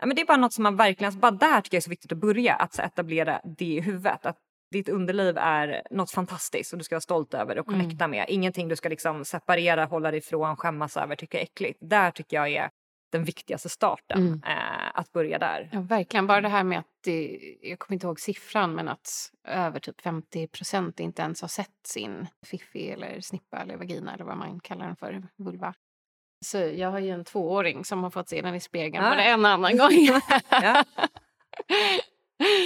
[0.00, 1.84] ja, men det är bara något som man verkligen, alltså bara där tycker jag är
[1.84, 2.54] så viktigt att börja.
[2.54, 4.26] Att så, etablera det i huvudet.
[4.26, 4.38] Att
[4.70, 7.80] ditt underliv är något fantastiskt och du ska vara stolt över och mm.
[7.80, 8.18] connecta mm.
[8.18, 8.26] med.
[8.28, 11.78] Ingenting du ska liksom separera, hålla dig ifrån, skämmas över, tycka är äckligt.
[11.82, 12.70] Där tycker jag är
[13.12, 14.42] den viktigaste starten, mm.
[14.46, 15.68] eh, att börja där.
[15.72, 16.26] Ja, verkligen.
[16.26, 19.08] Bara det här med att, det, jag kommer inte ihåg siffran, men att
[19.44, 24.24] över typ 50 procent inte ens har sett sin fiffi eller snippa eller vagina eller
[24.24, 25.74] vad man kallar den för, vulva.
[26.44, 29.10] Så jag har ju en tvååring som har fått se den i spegeln ja.
[29.10, 29.90] både en och annan gång.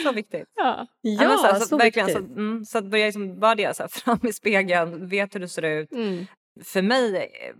[0.05, 0.49] Så viktigt.
[0.55, 2.27] Ja, ja så, så, så verkligen, viktigt.
[2.27, 5.41] Så, mm, så att börja liksom vara det, så här, fram i spegeln, vet hur
[5.41, 5.93] du ser ut.
[5.93, 6.27] Mm.
[6.65, 7.55] För mig, eh,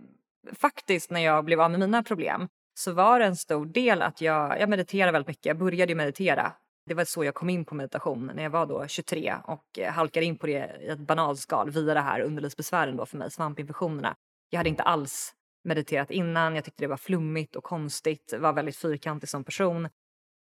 [0.55, 4.21] faktiskt när jag blev av med mina problem så var det en stor del att
[4.21, 5.45] jag, jag mediterade väldigt mycket.
[5.45, 6.51] Jag började meditera.
[6.85, 9.91] Det var så jag kom in på meditation när jag var då 23 och eh,
[9.91, 14.15] halkade in på det i ett banalskal via det här underlivsbesvären då för mig, svampinfektionerna.
[14.49, 16.55] Jag hade inte alls mediterat innan.
[16.55, 19.89] Jag tyckte det var flummigt och konstigt, var väldigt fyrkantig som person.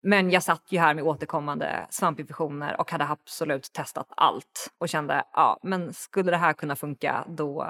[0.02, 5.24] Men jag satt ju här med återkommande svampinfektioner och hade absolut testat allt och kände
[5.32, 7.66] ja, men skulle det här kunna funka då,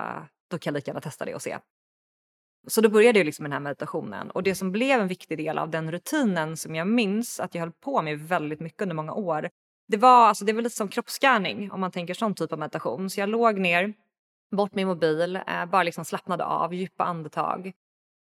[0.51, 1.59] då kan jag lika gärna testa det och se.
[2.69, 5.39] Så då började jag liksom med den här meditationen och det som blev en viktig
[5.39, 8.97] del av den rutinen som jag minns att jag höll på med väldigt mycket under
[8.97, 9.51] många år.
[9.89, 13.11] Det var alltså, det var lite som kroppsskärning om man tänker sån typ av meditation.
[13.11, 13.95] Så jag låg ner,
[14.57, 17.73] bort min mobil, eh, bara liksom slappnade av, djupa andetag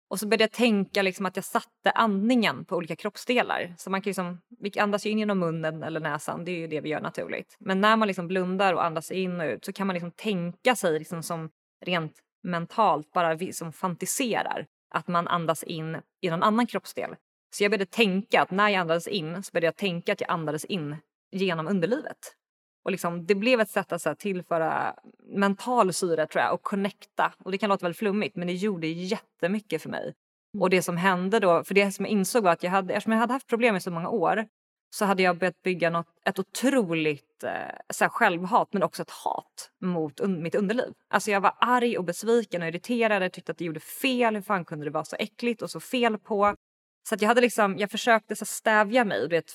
[0.09, 3.73] och så började jag tänka liksom att jag satte andningen på olika kroppsdelar.
[3.77, 6.67] Så man kan liksom, vi andas ju in genom munnen eller näsan, det är ju
[6.67, 7.57] det vi gör naturligt.
[7.59, 10.75] Men när man liksom blundar och andas in och ut så kan man liksom tänka
[10.75, 11.49] sig liksom som
[11.85, 17.15] rent mentalt bara vi som fantiserar att man andas in i någon annan kroppsdel.
[17.55, 20.29] Så jag började tänka att när jag andades in så började jag tänka att jag
[20.29, 20.95] andades in
[21.31, 22.35] genom underlivet.
[22.83, 26.63] Och liksom, det blev ett sätt att så här, tillföra mental syre tror jag och
[26.63, 27.33] connecta.
[27.43, 30.13] Och det kan låta väldigt flummigt men det gjorde jättemycket för mig.
[30.53, 30.61] Mm.
[30.61, 33.13] Och det som hände då, för det som jag insåg var att jag hade, eftersom
[33.13, 34.45] jag hade haft problem i så många år
[34.89, 37.51] så hade jag börjat bygga något, ett otroligt eh,
[37.89, 40.93] så här, självhat men också ett hat mot un, mitt underliv.
[41.07, 44.41] Alltså jag var arg och besviken och irriterad, jag tyckte att det gjorde fel, hur
[44.41, 46.55] fan kunde det vara så äckligt och så fel på?
[47.09, 49.51] Så att jag hade liksom, jag försökte så stävja mig och vet,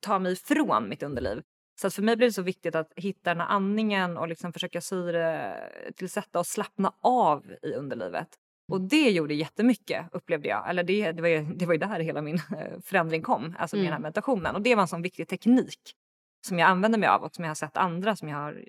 [0.00, 1.42] ta mig ifrån mitt underliv.
[1.80, 4.80] Så för mig blir det så viktigt att hitta den här andningen och liksom försöka
[4.80, 8.28] syretillsätta och slappna av i underlivet.
[8.72, 10.70] Och det gjorde jättemycket upplevde jag.
[10.70, 13.76] Eller det, det, var ju, det var ju där hela min eh, förändring kom, alltså
[13.76, 14.02] med den här mm.
[14.02, 14.54] meditationen.
[14.54, 15.80] Och det var en sån viktig teknik
[16.46, 18.64] som jag använder mig av och som jag har sett andra som jag har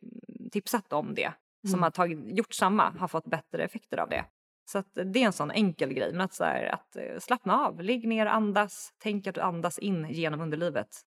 [0.51, 1.33] tipsat om det.
[1.63, 1.83] Som mm.
[1.83, 4.25] har tagit, gjort samma, har fått bättre effekter av det.
[4.71, 6.11] Så det är en sån enkel grej.
[6.11, 10.07] Men att, här, att eh, slappna av, ligg ner, andas, tänk att du andas in
[10.09, 11.01] genom underlivet.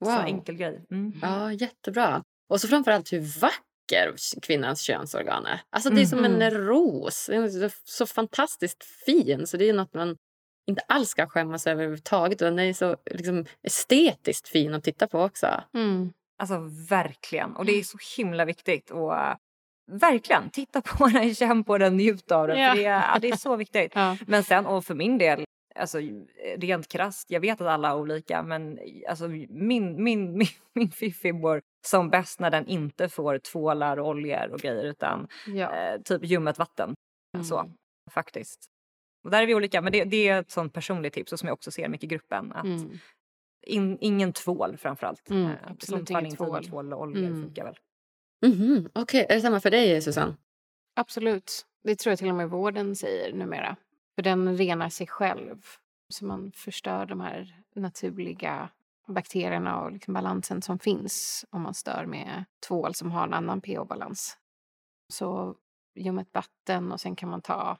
[0.00, 0.10] Wow.
[0.10, 0.84] Så enkel grej.
[0.90, 1.12] Mm.
[1.22, 2.22] Ja, jättebra.
[2.48, 5.60] Och så framförallt hur vacker kvinnans könsorgan är.
[5.70, 6.54] Alltså det är som en mm.
[6.54, 7.26] ros.
[7.26, 10.16] Den är så fantastiskt fin så det är något man
[10.66, 12.38] inte alls ska skämmas över överhuvudtaget.
[12.38, 15.62] Den är så liksom, estetiskt fin att titta på också.
[15.74, 16.12] Mm.
[16.38, 17.56] Alltså verkligen.
[17.56, 18.90] Och det är så himla viktigt.
[18.90, 19.34] Och uh,
[19.92, 22.58] verkligen, titta på den, känn på den, njut av den.
[22.58, 22.70] Ja.
[22.70, 23.92] För det, är, ja, det är så viktigt.
[23.94, 24.16] Ja.
[24.26, 25.44] Men sen, och för min del,
[25.78, 25.98] alltså
[26.56, 31.32] rent krast, jag vet att alla är olika men alltså min, min, min, min fiffi
[31.32, 35.76] mår som bäst när den inte får tvålar och oljor och grejer utan ja.
[35.76, 36.94] eh, typ ljummet vatten.
[37.34, 37.44] Mm.
[37.44, 37.70] Så
[38.10, 38.66] faktiskt.
[39.24, 41.46] Och där är vi olika men det, det, är ett sånt personligt tips och som
[41.46, 42.52] jag också ser mycket i gruppen.
[42.52, 42.98] Att mm.
[43.66, 45.30] in, ingen tvål framförallt.
[45.30, 46.64] Mm, eh, absolut ingen tvål.
[46.64, 47.42] tvål och oljor mm.
[47.42, 47.78] funkar väl.
[48.46, 48.90] Mm -hmm.
[48.94, 49.26] Okej, okay.
[49.28, 50.36] är det samma för dig Susanne?
[50.96, 51.66] Absolut.
[51.84, 53.76] Det tror jag till och med vården säger numera.
[54.16, 55.66] För den renar sig själv.
[56.08, 58.68] Så man förstör de här naturliga
[59.06, 63.60] bakterierna och liksom balansen som finns om man stör med tvål som har en annan
[63.60, 64.38] pH-balans.
[65.12, 65.56] Så
[65.94, 67.78] ljummet vatten och sen kan man ta...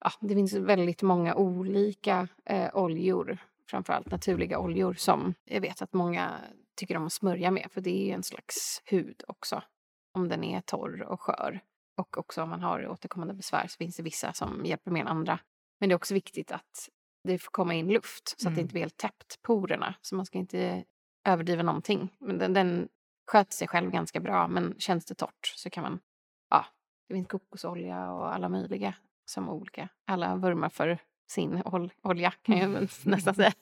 [0.00, 3.38] Ja, det finns väldigt många olika eh, oljor,
[3.70, 6.40] framförallt naturliga oljor som jag vet att många
[6.76, 9.62] tycker om att smörja med för det är en slags hud också
[10.12, 11.60] om den är torr och skör.
[11.98, 15.08] Och också om man har återkommande besvär så finns det vissa som hjälper mer än
[15.08, 15.38] andra.
[15.80, 16.88] Men det är också viktigt att
[17.24, 18.62] det får komma in luft så att det mm.
[18.62, 19.94] inte blir helt täppt, porerna.
[20.00, 20.84] Så man ska inte
[21.24, 22.16] överdriva någonting.
[22.18, 22.88] Men den, den
[23.30, 26.00] sköter sig själv ganska bra men känns det torrt så kan man,
[26.50, 26.66] ja,
[27.08, 29.88] det finns kokosolja och alla möjliga som olika.
[30.06, 30.98] Alla vurmar för
[31.30, 32.70] sin ol olja kan jag
[33.04, 33.52] nästan säga.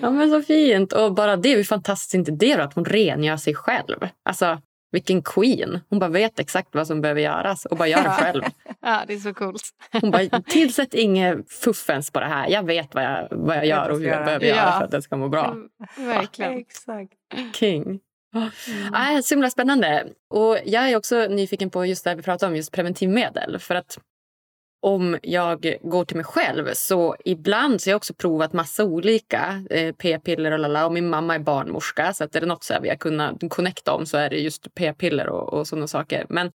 [0.00, 0.92] ja men så fint.
[0.92, 4.08] Och bara det är fantastiskt, inte det då, att hon rengör sig själv.
[4.22, 5.80] Alltså vilken queen.
[5.90, 8.42] Hon bara vet exakt vad som behöver göras och bara gör det själv.
[8.80, 9.62] ja, det är så coolt.
[9.92, 12.48] Hon bara, tillsätt inget fuffens på det här.
[12.48, 15.02] Jag vet vad jag, vad jag gör och hur jag behöver göra för att det
[15.02, 15.56] ska må bra.
[15.96, 16.58] Verkligen.
[16.58, 17.12] exakt.
[17.54, 18.00] King.
[18.34, 18.94] Mm.
[18.94, 20.06] Ah, så himla spännande.
[20.30, 23.58] Och jag är också nyfiken på just det vi pratade om, just preventivmedel.
[23.58, 23.98] För att
[24.80, 29.64] om jag går till mig själv så ibland så har jag också provat massa olika
[29.70, 30.86] eh, p-piller och lala.
[30.86, 33.36] Och min mamma är barnmorska så att är det något så här vi har kunnat
[33.48, 36.26] connecta om så är det just p-piller och, och sådana saker.
[36.28, 36.50] Men,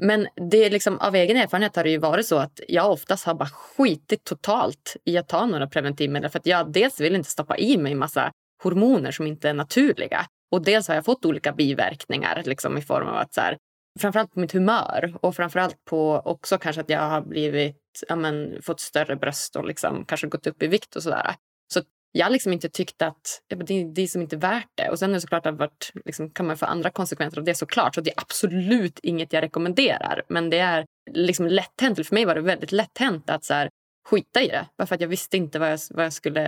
[0.00, 3.26] men det är liksom, av egen erfarenhet har det ju varit så att jag oftast
[3.26, 7.30] har bara skitit totalt i att ta några preventivmedel för att jag dels vill inte
[7.30, 10.26] stoppa i mig massa hormoner som inte är naturliga.
[10.52, 13.56] Och dels har jag fått olika biverkningar liksom, i form av att så här,
[14.00, 18.62] framförallt på mitt humör och framförallt på också kanske att jag har blivit, ja, men,
[18.62, 21.34] fått större bröst och liksom, kanske gått upp i vikt och sådär.
[21.74, 21.82] Så
[22.12, 24.90] jag har liksom inte tyckt att ja, det, det är som inte värt det.
[24.90, 27.54] Och sen är det såklart att varit, liksom, kan man få andra konsekvenser av det
[27.54, 27.94] såklart.
[27.94, 30.22] Så det är absolut inget jag rekommenderar.
[30.28, 32.06] Men det är liksom lätthänt.
[32.06, 33.70] för mig var det väldigt lätthänt att så här,
[34.08, 34.66] skita i det.
[34.78, 36.42] Bara för att jag visste inte vad jag, vad jag, skulle,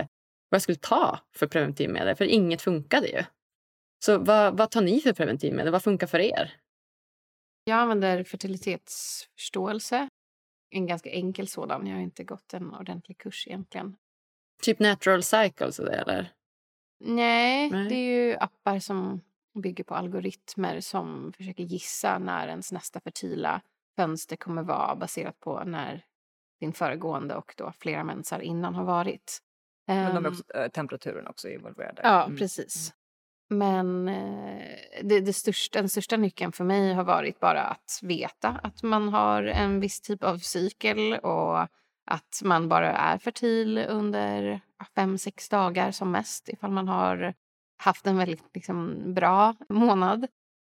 [0.49, 2.15] vad jag skulle ta för preventivmedel.
[2.15, 3.23] För inget funkade ju.
[4.05, 5.71] Så vad, vad tar ni för preventivmedel?
[5.71, 6.53] Vad funkar för er?
[7.67, 10.09] Jag använder fertilitetsförståelse.
[10.69, 11.87] en ganska enkel sådan.
[11.87, 13.95] Jag har inte gått en ordentlig kurs egentligen.
[14.63, 16.33] Typ natural cycles eller?
[16.99, 17.89] Nej, Nej.
[17.89, 19.21] det är ju appar som
[19.53, 23.61] bygger på algoritmer som försöker gissa när ens nästa fertila
[23.95, 26.05] fönster kommer vara baserat på när
[26.59, 29.39] din föregående och då flera mensar innan har varit.
[29.87, 32.01] Men de är Ehm, också, eh, temperaturen också involverade.
[32.03, 32.37] Ja, Mm.
[32.37, 32.93] precis.
[33.49, 38.49] Men eh, det, det största, den största nyckeln för mig har varit bara att veta
[38.49, 41.67] att man har en viss typ av cykel och
[42.05, 44.61] att man bara är fertil under
[44.95, 47.33] fem, sex dagar som mest ifall man har
[47.77, 50.27] haft en väldigt liksom, bra månad.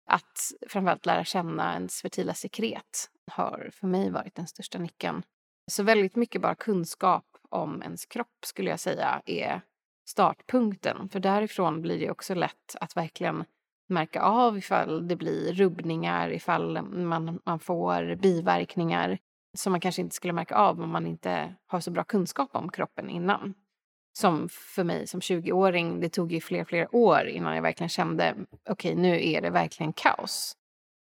[0.09, 5.23] Att framförallt lära känna ens fertila sekret har för mig varit den största nyckeln.
[5.71, 9.61] Så väldigt mycket bara kunskap om ens kropp skulle jag säga är
[10.09, 11.09] startpunkten.
[11.09, 13.43] För därifrån blir det också lätt att verkligen
[13.89, 19.17] märka av ifall det blir rubbningar, ifall man, man får biverkningar
[19.57, 22.69] som man kanske inte skulle märka av om man inte har så bra kunskap om
[22.69, 23.53] kroppen innan.
[24.17, 28.35] Som för mig som 20-åring, det tog ju fler fler år innan jag verkligen kände
[28.69, 30.53] okej, nu är det verkligen kaos.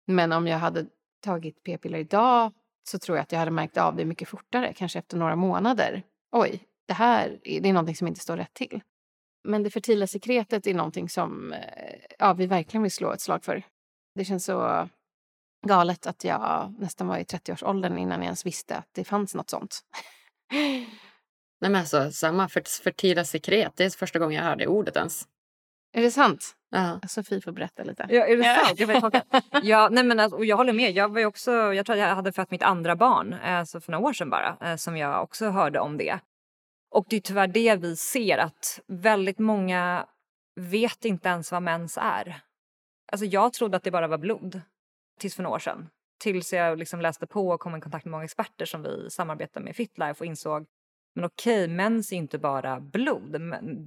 [0.06, 0.86] Men om jag hade
[1.24, 2.52] tagit p-piller idag
[2.84, 6.02] så tror jag att jag hade märkt av det mycket fortare, kanske efter några månader.
[6.32, 8.80] Oj, det här det är någonting som inte står rätt till.
[9.44, 11.60] Men det fertila sekretet är någonting som eh,
[12.18, 13.62] ja, vi verkligen vill slå ett slag för.
[14.14, 14.88] Det känns så
[15.66, 19.50] galet att jag nästan var i 30-årsåldern innan jag ens visste att det fanns något
[19.50, 19.80] sånt.
[21.60, 23.72] Nej, men alltså, samma för, fertila sekret.
[23.76, 25.28] Det är första gången jag hör det ordet ens.
[25.92, 26.56] är det sant?
[26.70, 27.00] Ja.
[27.08, 28.06] Sofie får berätta lite.
[28.08, 28.80] Ja, är det sant?
[28.80, 29.22] Jag,
[29.62, 30.92] ja, nej, men alltså, och jag håller med.
[30.92, 33.92] Jag, var också, jag tror att jag hade fött mitt andra barn eh, så för
[33.92, 36.18] några år sedan bara, eh, som jag också hörde om det.
[36.90, 40.06] Och det är tyvärr det vi ser, att väldigt många
[40.54, 42.40] vet inte ens vad mens är.
[43.12, 44.60] Alltså jag trodde att det bara var blod
[45.20, 45.88] tills för några år sedan.
[46.22, 49.60] Tills jag liksom läste på och kom i kontakt med många experter som vi samarbetar
[49.60, 50.66] med i Fitlife och insåg
[51.14, 53.36] men okej, mens är inte bara blod.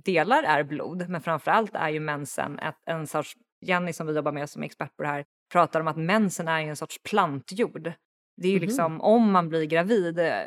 [0.03, 3.33] Delar är blod, men framförallt är ju mensen ett, en sorts...
[3.65, 6.47] Jenny som vi jobbar med som är expert på det här pratar om att mensen
[6.47, 7.93] är ju en sorts plantjord.
[8.35, 8.67] Det är ju Mhm.
[8.67, 10.41] liksom om man blir gravid eh,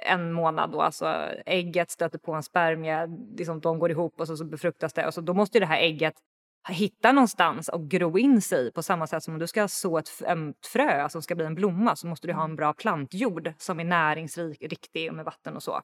[0.00, 1.06] en månad då, alltså
[1.46, 5.14] ägget stöter på en spermie, liksom de går ihop och så, så befruktas det och
[5.14, 6.14] så då måste ju det här ägget
[6.68, 10.08] hitta någonstans och gro in sig på samma sätt som om du ska så ett,
[10.26, 13.80] ett frö som ska bli en blomma så måste du ha en bra plantjord som
[13.80, 15.80] är näringsrik, riktig och med vatten och så.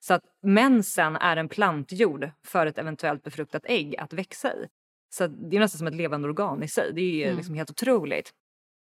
[0.00, 4.66] Så att mensen är en plantjord för ett eventuellt befruktat ägg att växa i.
[5.14, 6.92] Så det är nästan som ett levande organ i sig.
[6.94, 7.36] Det är Mm.
[7.36, 8.30] liksom helt otroligt.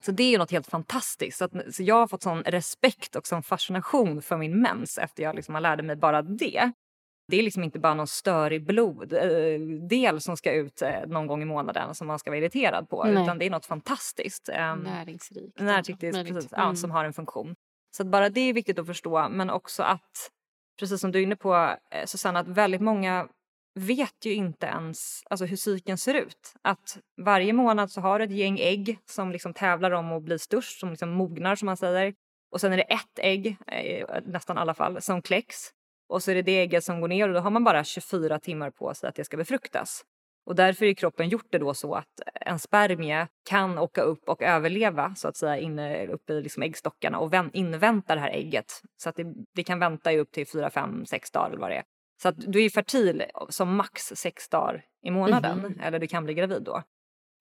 [0.06, 1.38] Så det är ju något helt fantastiskt.
[1.38, 5.24] Så, att, så jag har fått sån respekt och sån fascination för min mens efter
[5.24, 6.72] jag liksom har lärde mig bara det.
[7.28, 8.66] Det är liksom inte bara någon störig
[9.24, 13.04] bloddel som ska ut eh, någon gång i månaden som man ska vara irriterad på.
[13.04, 13.24] Nej.
[13.24, 14.50] Utan det är något fantastiskt.
[14.50, 15.60] ehm, Näringsrikt.
[15.60, 16.34] Näringsriktigt, Möjligt.
[16.34, 16.76] precis, ja, Mm.
[16.76, 17.56] som har en funktion.
[17.98, 19.30] Så att bara det är viktigt att förstå.
[19.30, 20.30] Men också att,
[20.80, 21.56] precis som du är inne på
[21.92, 23.28] eh, Susanna, att väldigt många
[23.76, 26.54] vet ju inte ens alltså, hur cykeln ser ut.
[26.62, 30.40] Att varje månad så har du ett gäng ägg som liksom tävlar om att bli
[30.40, 32.14] störst, som liksom mognar som man säger.
[32.52, 35.70] Och sen är det ett ägg, i nästan alla fall, som kläcks.
[36.10, 38.40] Och så är det det ägget som går ner och då har man bara 24
[38.40, 40.04] timmar på sig att det ska befruktas.
[40.46, 44.42] Och därför är kroppen gjort det då så att en spermie kan åka upp och
[44.42, 48.82] överleva så att säga inne uppe i liksom äggstockarna och invänta det här ägget.
[48.98, 51.72] Så att det, det kan vänta i upp till 4, 5, 6 dagar eller vad
[51.72, 51.84] det är.
[52.22, 55.80] Så att du är fertil som max sex dagar i månaden Mhm.
[55.80, 56.84] eller du kan bli gravid då.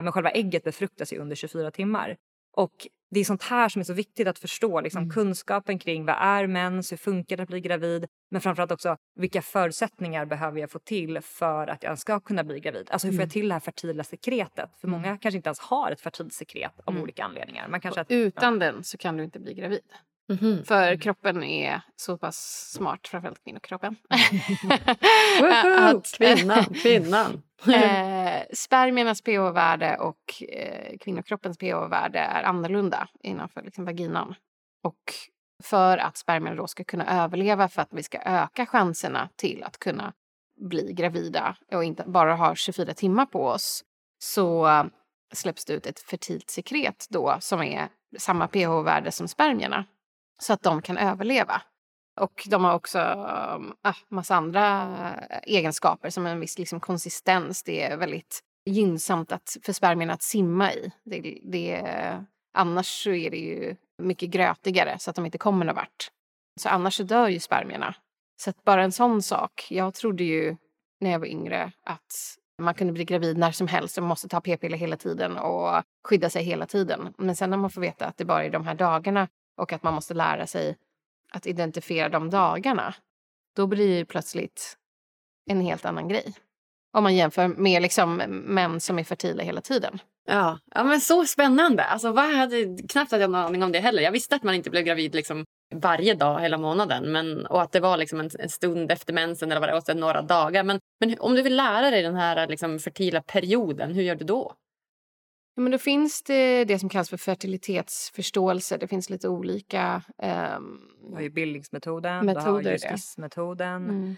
[0.02, 2.16] Men själva ägget befruktas ju under 24 timmar.
[2.56, 4.80] Och det är sånt här som är så viktigt att förstå.
[4.80, 5.10] Liksom, Mm.
[5.14, 9.42] Kunskapen kring vad är mens, hur funkar det att bli gravid men framförallt också vilka
[9.42, 12.88] förutsättningar behöver jag få till för att jag ska kunna bli gravid.
[12.90, 13.30] Alltså hur får jag Mm.
[13.30, 14.70] till det här fertila sekretet?
[14.80, 17.02] För många kanske inte ens har ett fertilt sekret av Mm.
[17.02, 17.68] olika anledningar.
[17.68, 19.92] Man kanske att, utan den så kan du inte bli gravid.
[20.28, 20.64] Mhm.
[20.64, 23.96] För kroppen är så pass smart, framförallt kvinnokroppen.
[25.40, 26.02] Woho!
[26.16, 27.42] Kvinnan, kvinnan.
[27.66, 34.34] eh, spermiernas pH-värde och eh, kvinnokroppens pH-värde är annorlunda innanför liksom, vaginan.
[34.82, 35.14] Och
[35.62, 39.78] för att spermierna då ska kunna överleva, för att vi ska öka chanserna till att
[39.78, 40.12] kunna
[40.60, 43.84] bli gravida och inte bara ha 24 timmar på oss,
[44.18, 44.68] så
[45.32, 49.84] släpps det ut ett fertilt sekret då som är samma pH-värde som spermierna
[50.42, 51.62] så att de kan överleva.
[52.20, 54.88] Och de har också en massa andra
[55.42, 57.62] egenskaper som en viss liksom, konsistens.
[57.62, 60.92] Det är väldigt gynnsamt att, för spermierna att simma i.
[61.04, 61.82] Det, det,
[62.54, 66.10] annars så är det ju mycket grötigare så att de inte kommer någon vart.
[66.60, 67.94] Så annars så dör ju spermierna.
[68.40, 69.66] Så att bara en sån sak.
[69.70, 70.56] Jag trodde ju
[71.00, 74.28] när jag var yngre att man kunde bli gravid när som helst och man måste
[74.28, 77.14] ta p-piller hela tiden och skydda sig hela tiden.
[77.18, 79.28] Men sen när man får veta att det bara är de här dagarna
[79.58, 80.76] och att man måste lära sig
[81.32, 82.94] att identifiera de dagarna,
[83.56, 84.76] då blir det plötsligt
[85.50, 86.34] en helt annan grej.
[86.92, 89.98] Om man jämför med liksom män som är fertila hela tiden.
[90.26, 91.84] Ja, ja men så spännande.
[91.84, 94.02] Alltså, vad hade, knappt hade jag någon aning om det heller.
[94.02, 95.44] Jag visste att man inte blev gravid liksom
[95.74, 99.50] varje dag hela månaden men, och att det var liksom en, en stund efter mensen
[99.50, 100.62] eller vad det var, och sen några dagar.
[100.62, 104.24] Men, men om du vill lära dig den här liksom, fertila perioden, hur gör du
[104.24, 104.54] då?
[105.58, 108.76] Ja, men då finns det det som kallas för fertilitetsförståelse.
[108.76, 110.02] Det finns lite olika...
[110.56, 113.84] Um, du har ju bildningsmetoden, metoder, du har justismetoden.
[113.84, 114.16] Mm.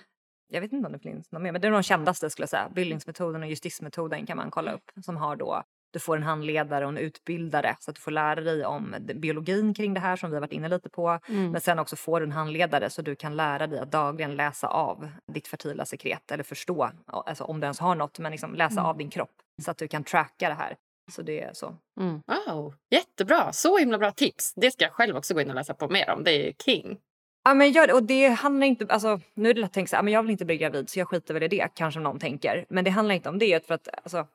[0.49, 2.51] Jag vet inte om det finns någon mer, men det är de kändaste skulle jag
[2.51, 2.69] säga.
[2.75, 5.63] Bildningsmetoden och justismetoden kan man kolla upp som har då
[5.93, 9.75] du får en handledare och en utbildare så att du får lära dig om biologin
[9.75, 11.19] kring det här som vi har varit inne lite på.
[11.29, 11.51] Mm.
[11.51, 14.69] Men sen också får du en handledare så du kan lära dig att dagligen läsa
[14.69, 18.81] av ditt fertila sekret eller förstå, alltså om du ens har något, men liksom läsa
[18.81, 18.85] mm.
[18.85, 20.77] av din kropp så att du kan tracka det här.
[21.11, 21.77] Så det är så.
[22.01, 22.23] Mm.
[22.27, 23.53] Wow, jättebra!
[23.53, 24.55] Så himla bra tips.
[24.57, 26.25] Det ska jag själv också gå in och läsa på mer om.
[26.25, 26.99] Det är king.
[27.45, 27.93] Ja men gör det.
[27.93, 30.23] Och det handlar inte, alltså nu är det lätt att tänka så här, men jag
[30.23, 32.67] vill inte bli gravid så jag skiter väl i det kanske någon tänker.
[32.69, 34.27] Men det handlar inte om det för att alltså,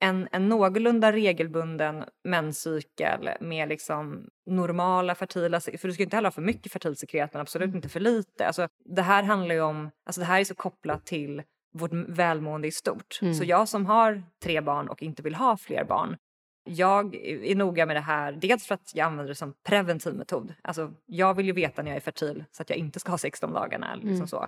[0.00, 6.32] en, en någorlunda regelbunden menscykel med liksom normala fertila, för du ska inte heller ha
[6.32, 7.76] för mycket fertilsekret men absolut mm.
[7.76, 8.46] inte för lite.
[8.46, 11.42] Alltså, det här handlar ju om, alltså det här är så kopplat till
[11.72, 13.18] vårt välmående i stort.
[13.22, 13.34] Mm.
[13.34, 16.16] Så jag som har tre barn och inte vill ha fler barn,
[16.64, 20.54] jag är noga med det här, dels för att jag använder det som preventiv metod.
[20.62, 23.18] Alltså, jag vill ju veta när jag är fertil så att jag inte ska ha
[23.18, 23.94] 16 dagarna.
[23.94, 24.26] Liksom mm.
[24.26, 24.46] så.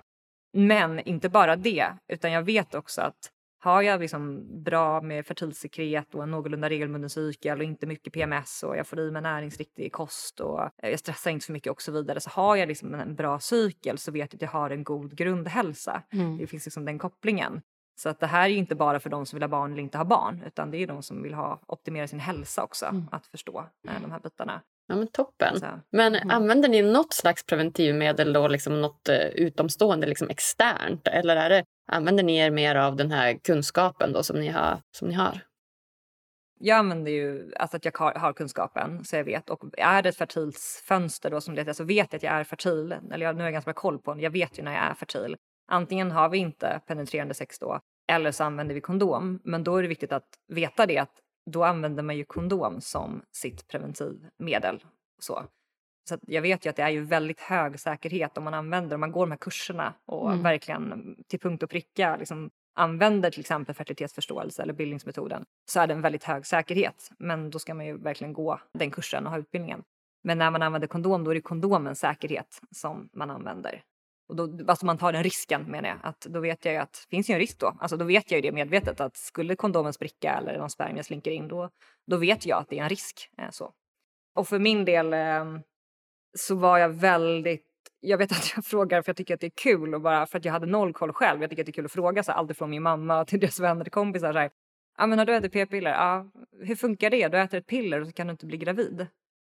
[0.53, 3.31] Men inte bara det, utan jag vet också att
[3.65, 8.63] har jag liksom bra med fertilsekret och en någorlunda regelbunden cykel och inte mycket PMS
[8.63, 11.91] och jag får i mig näringsriktig kost och jag stressar inte för mycket och så
[11.91, 14.83] vidare så har jag liksom en bra cykel så vet jag att jag har en
[14.83, 16.03] god grundhälsa.
[16.11, 16.37] Mm.
[16.37, 17.61] Det finns liksom den kopplingen.
[17.95, 19.97] Så att det här är inte bara för de som vill ha barn eller inte
[19.97, 23.05] ha barn utan det är de som vill ha optimera sin hälsa också mm.
[23.11, 24.61] att förstå äh, de här bitarna.
[24.87, 25.59] Ja, men toppen.
[25.59, 25.79] Så.
[25.89, 26.29] Men mm.
[26.29, 31.07] använder ni något slags preventivmedel då, liksom något uh, utomstående, liksom externt?
[31.07, 34.81] Eller är det, använder ni er mer av den här kunskapen då som ni har?
[34.91, 35.39] Som ni har?
[36.59, 39.49] Jag använder ju alltså att jag har, kunskapen så jag vet.
[39.49, 42.95] Och är det ett fertilsfönster då som det så vet jag att jag är fertil.
[43.11, 44.21] Eller jag, nu har jag ganska bra koll på det.
[44.21, 45.35] Jag vet ju när jag är fertil.
[45.67, 49.39] Antingen har vi inte penetrerande sex då eller så använder vi kondom.
[49.43, 51.13] Men då är det viktigt att veta det att
[51.45, 54.83] då använder man ju kondom som sitt preventivmedel.
[55.19, 55.43] Så.
[56.09, 58.99] Så jag vet ju att det är ju väldigt hög säkerhet om man använder, om
[58.99, 60.43] man går de här kurserna och mm.
[60.43, 65.93] verkligen till punkt och pricka liksom, använder till exempel fertilitetsförståelse eller bildningsmetoden så är det
[65.93, 67.11] en väldigt hög säkerhet.
[67.17, 69.83] Men då ska man ju verkligen gå den kursen och ha utbildningen.
[70.23, 73.83] Men när man använder kondom då är det kondomens säkerhet som man använder.
[74.27, 75.97] Och då, alltså man tar den risken menar jag.
[76.03, 77.77] Att då vet jag ju att det finns ju en risk då.
[77.79, 81.31] Alltså då vet jag ju det medvetet att skulle kondomen spricka eller någon spermie slinker
[81.31, 81.69] in då,
[82.07, 83.29] då vet jag att det är en risk.
[83.37, 83.73] Eh, så.
[84.35, 85.45] Och för min del eh,
[86.37, 87.65] så var jag väldigt
[87.99, 90.37] jag vet att jag frågar för jag tycker att det är kul och bara för
[90.37, 91.41] att jag hade noll koll själv.
[91.41, 93.59] Jag tycker att det är kul att fråga så allt från min mamma till deras
[93.59, 94.33] vänner till kompisar.
[94.33, 94.49] Så här,
[94.97, 95.91] ja men har du ätit p-piller?
[95.91, 96.25] Ja,
[96.61, 97.27] hur funkar det?
[97.27, 99.07] Du äter ett piller och så kan du inte bli gravid.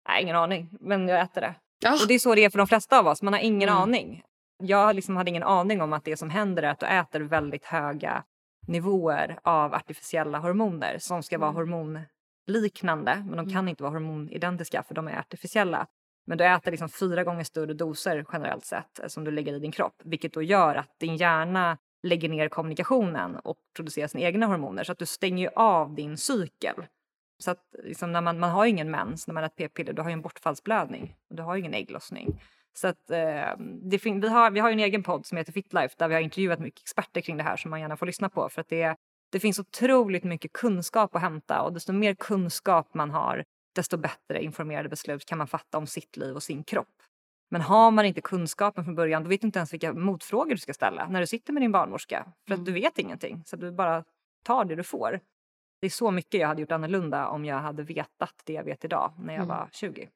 [0.07, 1.55] Nej, ingen aning, men jag äter det.
[1.79, 1.93] Ja.
[2.01, 3.21] Och det är så det är för de flesta av oss.
[3.21, 3.81] Man har ingen mm.
[3.81, 4.23] aning.
[4.63, 7.65] Jag liksom hade ingen aning om att det som händer är att du äter väldigt
[7.65, 8.23] höga
[8.67, 11.71] nivåer av artificiella hormoner som ska vara mm.
[11.71, 13.53] hormonliknande men de mm.
[13.53, 15.87] kan inte vara hormonidentiska för de är artificiella.
[16.27, 19.59] Men du äter liksom fyra gånger större doser generellt sett eh, som du lägger i
[19.59, 24.45] din kropp vilket då gör att din hjärna lägger ner kommunikationen och producerar sina egna
[24.45, 26.75] hormoner så att du stänger av din cykel.
[27.43, 30.09] Så att liksom när man, man har ingen mens när man äter p-piller, du har
[30.09, 32.41] ju en bortfallsblödning och du har ingen ägglossning.
[32.77, 36.13] Så att, eh, vi, har, vi har en egen podd som heter Fitlife där vi
[36.13, 38.69] har intervjuat mycket experter kring det här som man gärna får lyssna på för att
[38.69, 38.95] det,
[39.31, 43.43] det finns otroligt mycket kunskap att hämta och desto mer kunskap man har
[43.75, 47.01] desto bättre informerade beslut kan man fatta om sitt liv och sin kropp.
[47.51, 50.57] Men har man inte kunskapen från början då vet du inte ens vilka motfrågor du
[50.57, 52.65] ska ställa när du sitter med din barnmorska för att mm.
[52.65, 54.03] du vet ingenting så du bara
[54.43, 55.19] tar det du får.
[55.81, 58.85] Det är så mycket jag hade gjort annorlunda om jag hade vetat det jag vet
[58.85, 59.57] idag när jag mm.
[59.57, 60.09] var 20.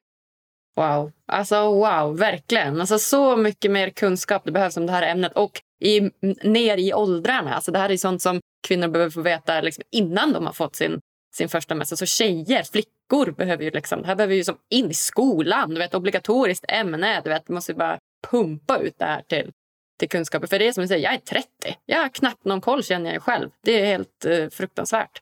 [0.76, 2.80] Wow, alltså wow, verkligen.
[2.80, 6.00] Alltså så mycket mer kunskap det behövs om det här ämnet och i,
[6.42, 7.54] ner i åldrarna.
[7.54, 10.76] Alltså det här är sånt som kvinnor behöver få veta liksom innan de har fått
[10.76, 11.00] sin,
[11.34, 11.96] sin första mässa.
[11.96, 15.70] Så tjejer, flickor behöver ju liksom, det här behöver ju som in i skolan.
[15.70, 17.20] Du vet, obligatoriskt ämne.
[17.24, 17.98] Du vet, måste bara
[18.30, 19.50] pumpa ut det här till,
[19.98, 20.46] till kunskaper.
[20.46, 21.48] För det är som du säger, jag är 30.
[21.86, 23.50] Jag har knappt någon koll känner jag själv.
[23.64, 25.20] Det är helt eh, fruktansvärt.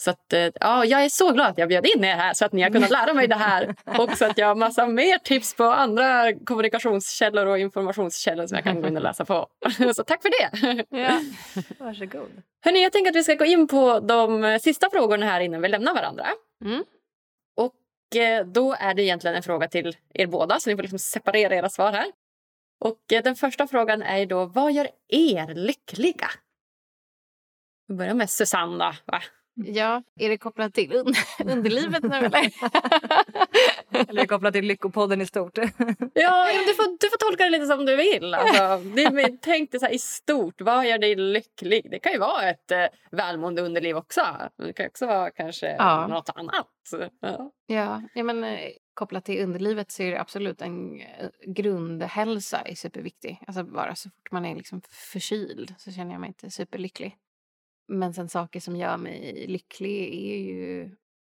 [0.00, 2.44] Så att, eh, ja, jag är så glad att jag bjöd in er här så
[2.44, 3.74] att ni har kunnat lära mig det här.
[3.98, 8.64] Och så att jag har massa mer tips på andra kommunikationskällor och informationskällor som jag
[8.64, 9.46] kan gå in och läsa på.
[9.94, 10.84] Så tack för det!
[10.98, 11.20] Ja,
[11.78, 12.42] varsågod.
[12.64, 15.68] Hörrni, jag tänker att vi ska gå in på de sista frågorna här innan vi
[15.68, 16.26] lämnar varandra.
[16.64, 16.84] Mm.
[17.56, 20.98] Och eh, då är det egentligen en fråga till er båda så ni får liksom
[20.98, 22.06] separera era svar här.
[22.80, 26.30] Och eh, den första frågan är då, vad gör er lyckliga?
[27.86, 28.96] Vi börjar med Susanna.
[29.06, 29.22] Va?
[29.66, 31.14] Ja, är det kopplat till un
[31.52, 32.50] underlivet nu eller?
[34.08, 35.58] Eller kopplat till Lyckopodden i stort.
[36.14, 38.34] Ja, du får, du får tolka det lite som du vill.
[38.34, 41.90] Alltså, det, tänk dig så här, i stort, vad gör dig lycklig?
[41.90, 44.20] Det kan ju vara ett eh, välmående underliv också.
[44.56, 46.06] Det kan också vara kanske Ja.
[46.06, 46.66] något annat.
[47.20, 47.50] Ja.
[47.66, 48.58] Ja, ja men, eh,
[48.94, 51.06] kopplat till underlivet så är det absolut en eh,
[51.46, 53.42] grundhälsa är superviktig.
[53.46, 57.16] Alltså bara så fort man är liksom förkyld så känner jag mig inte superlycklig.
[57.90, 60.90] Men sen saker som gör mig lycklig är ju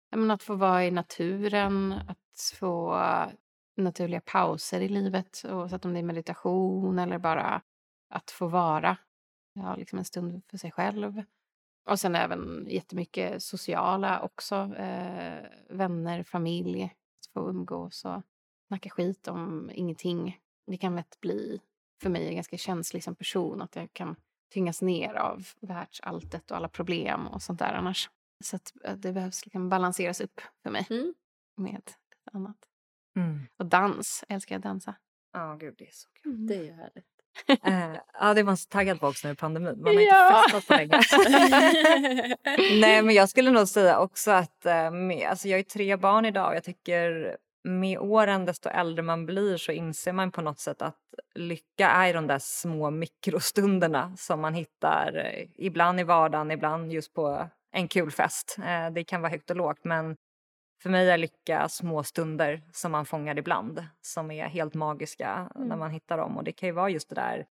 [0.10, 3.02] menar, att få vara i naturen, att få
[3.76, 7.62] naturliga pauser i livet oavsett om det är meditation eller bara
[8.10, 8.98] att få vara.
[9.54, 11.24] Ja, liksom en stund för sig själv.
[11.90, 14.56] Och sen även jättemycket sociala också.
[14.56, 16.84] Eh, vänner, familj.
[16.84, 18.22] Att få umgås och
[18.68, 20.40] snacka skit om ingenting.
[20.68, 21.62] Det kan lätt bli
[22.02, 24.16] för mig en ganska känslig som person att jag kan
[24.54, 28.10] tyngas ner av världsalltet och alla problem och sånt där annars.
[28.44, 31.14] Så att eh, det behövs liksom balanseras upp för mig Mm.
[31.58, 31.82] med
[32.34, 32.58] annat.
[33.16, 33.40] Mm.
[33.58, 34.96] Och dans, jag älskar att dansa.
[35.34, 36.48] Ja, gud det är så kul.
[36.48, 37.06] Det är ju härligt.
[37.64, 39.82] Eh, ja, det man så taggad också nu i pandemin.
[39.82, 40.44] Man har Ja.
[40.44, 41.02] inte festat på länge.
[42.82, 46.50] Nej, men jag skulle nog säga också att med, alltså jag är tre barn idag
[46.50, 47.38] och jag tycker
[47.68, 50.98] med åren, desto äldre man blir så inser man på något sätt att
[51.36, 57.14] lycka är de där små mikrostunderna som man hittar eh, ibland i vardagen, ibland just
[57.14, 58.58] på en kul fest.
[58.66, 60.16] Eh, det kan vara högt och lågt men
[60.84, 65.66] för mig är lycka små stunder som man fångar ibland som är helt magiska när
[65.66, 65.80] Mm.
[65.80, 67.46] man hittar dem och det kan ju vara just det där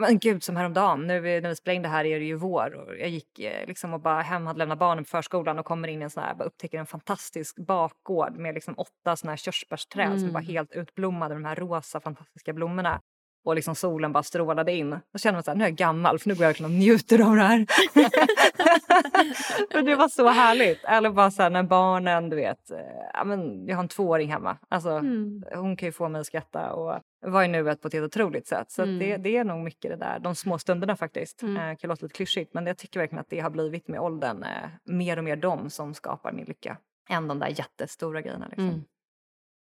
[0.00, 1.06] men gud, som häromdagen.
[1.06, 2.74] Nu är- när vi spelar in det här är det ju vår.
[2.74, 5.88] Och jag gick eh, liksom och bara hem, hade lämnat barnen på förskolan och kommer
[5.88, 9.36] in i en sån här, bara upptäcker en fantastisk bakgård med liksom åtta såna här
[9.36, 10.32] körsbärsträd som Mm.
[10.32, 13.00] var helt utblommade med de här rosa fantastiska blommorna.
[13.44, 14.90] Och liksom solen bara strålade in.
[14.90, 16.78] Då kände man så här, nu är jag gammal för nu går jag verkligen och
[16.78, 17.66] njuter av det här.
[19.74, 20.84] Men det var så härligt.
[20.84, 22.78] Eller bara så här när barnen, du vet, eh,
[23.12, 24.58] ja, men jag har en tvååring hemma.
[24.68, 25.44] Alltså, Mm.
[25.54, 28.46] hon kan ju få mig att skratta och vara i nuet på ett helt otroligt
[28.46, 28.70] sätt.
[28.70, 29.22] Så att det, Mm.
[29.22, 31.42] det är nog mycket det där, de små stunderna faktiskt.
[31.42, 31.56] Mm.
[31.70, 34.42] Eh, kan låta lite klyschigt men jag tycker verkligen att det har blivit med åldern
[34.42, 36.76] eh, mer och mer de som skapar min lycka.
[37.10, 38.46] Än de där jättestora grejerna.
[38.48, 38.68] Liksom.
[38.68, 38.84] Mm.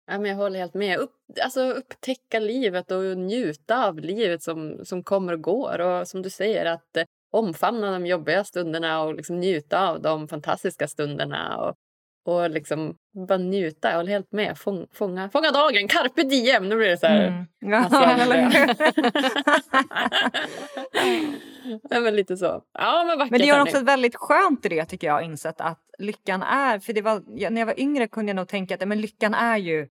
[0.08, 0.98] Ja, men jag håller helt med.
[0.98, 5.82] Upp, alltså, upptäcka livet och njuta av livet som, som kommer och går.
[5.82, 10.28] Och som du säger, att eh, omfamna de jobbiga stunderna och liksom njuta av de
[10.28, 11.58] fantastiska stunderna.
[11.58, 11.76] Och,
[12.26, 12.96] och liksom
[13.28, 13.90] bara njuta.
[13.90, 14.58] Jag håller helt med.
[14.58, 16.70] Fång, fånga, fånga dagen, carpe diem.
[16.70, 17.28] Nu blir det så här...
[17.28, 17.46] Mm.
[17.60, 17.78] Ja,
[21.90, 22.62] Alltså, men lite så.
[22.74, 23.32] Ja, men vackert.
[23.32, 26.94] Men det gör också väldigt skönt i det tycker jag insett att lyckan är, för
[26.94, 29.88] det var, när jag var yngre kunde jag nog tänka att men lyckan är ju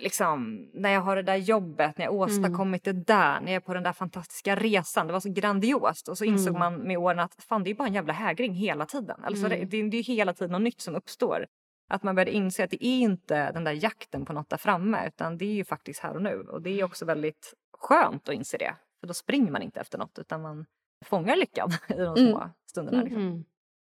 [0.00, 3.60] liksom när jag har det där jobbet, när jag åstadkommit det där, när jag är
[3.60, 5.06] på den där fantastiska resan.
[5.06, 6.58] Det var så grandiost och så insåg Mm.
[6.58, 9.24] man med åren att fan det är bara en jävla hägring hela tiden.
[9.24, 9.60] Alltså Mm.
[9.60, 11.46] det, det, är ju hela tiden något nytt som uppstår.
[11.90, 15.06] Att man började inse att det är inte den där jakten på något där framme
[15.06, 16.34] utan det är ju faktiskt här och nu.
[16.40, 18.74] Och det är också väldigt skönt att inse det.
[19.00, 20.66] För då springer man inte efter något utan man
[21.04, 22.16] fångar lyckan i de Mm.
[22.32, 23.02] små stunderna.
[23.02, 23.22] Liksom.
[23.22, 23.44] Mm.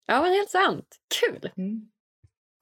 [0.06, 0.96] Ja, men helt sant.
[1.20, 1.50] Kul.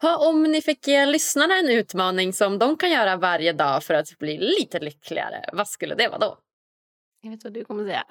[0.02, 3.94] Ha, om ni fick ge lyssnarna en utmaning som de kan göra varje dag för
[3.94, 6.38] att bli lite lyckligare, vad skulle det vara då?
[7.20, 8.04] Jag vet vad du kommer säga.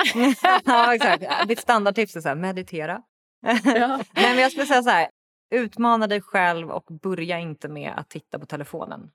[0.65, 1.47] ja, exakt.
[1.47, 3.01] Mitt standardtips är så här, meditera.
[3.41, 3.51] Ja.
[4.13, 5.09] Nej, men jag skulle säga så här,
[5.51, 9.11] utmana dig själv och börja inte med att titta på telefonen.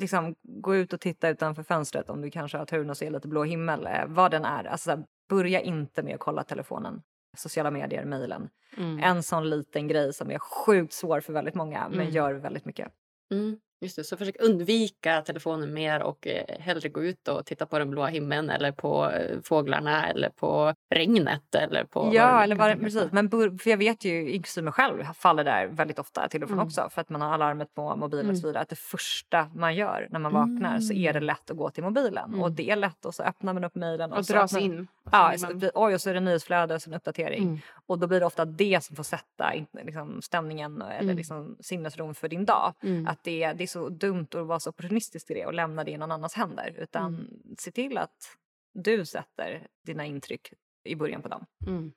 [0.00, 3.28] Liksom, gå ut och titta utanför fönstret om du kanske har turen att se lite
[3.28, 4.64] blå himmel, eh, vad den är.
[4.64, 7.02] Alltså, här, börja inte med att kolla telefonen,
[7.36, 8.48] sociala medier, mejlen.
[8.76, 8.98] Mm.
[8.98, 12.10] En sån liten grej som är sjukt svår för väldigt många men Mm.
[12.12, 12.88] gör väldigt mycket.
[13.30, 14.04] Mm, just det.
[14.04, 18.06] Så försök undvika telefonen mer och eh, hellre gå ut och titta på den blåa
[18.06, 21.54] himlen eller på eh, fåglarna eller på regnet.
[21.54, 23.12] Eller på Ja, eller tänka precis.
[23.12, 26.58] Men för jag vet ju, inklusive mig själv, faller där väldigt ofta till och från
[26.58, 26.66] Mm.
[26.66, 28.36] också för att man har alarmet på mobilen och Mm.
[28.36, 28.62] så vidare.
[28.62, 31.82] Att det första man gör när man vaknar så är det lätt att gå till
[31.84, 32.42] mobilen Mm.
[32.42, 34.86] och det är lätt och så öppnar man upp mejlen Och så dras öppnar- in.
[35.12, 37.42] Ja, så, blir man- blir- oj, och så är det nyhetsflöde och en uppdatering.
[37.42, 37.58] Mm.
[37.86, 39.52] Och då blir det ofta det som får sätta
[39.84, 41.16] liksom, stämningen eller Mm.
[41.16, 42.74] liksom, sinnesron för din dag.
[42.82, 43.06] Mm.
[43.06, 45.96] Att det, det så dumt att vara så opportunistisk i det och lämna det i
[45.98, 46.74] någon annans händer.
[46.78, 47.56] Utan Mm.
[47.58, 48.36] se till att
[48.74, 50.52] du sätter dina intryck
[50.84, 51.46] i början på dagen.
[51.66, 51.92] Mm.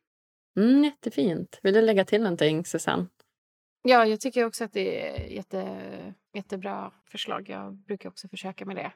[0.57, 1.59] Mm, jättefint.
[1.63, 3.05] Vill du lägga till någonting, Susanne?
[3.81, 7.49] Ja, jag tycker också att det är jätte, jättebra förslag.
[7.49, 8.91] Jag brukar också försöka med det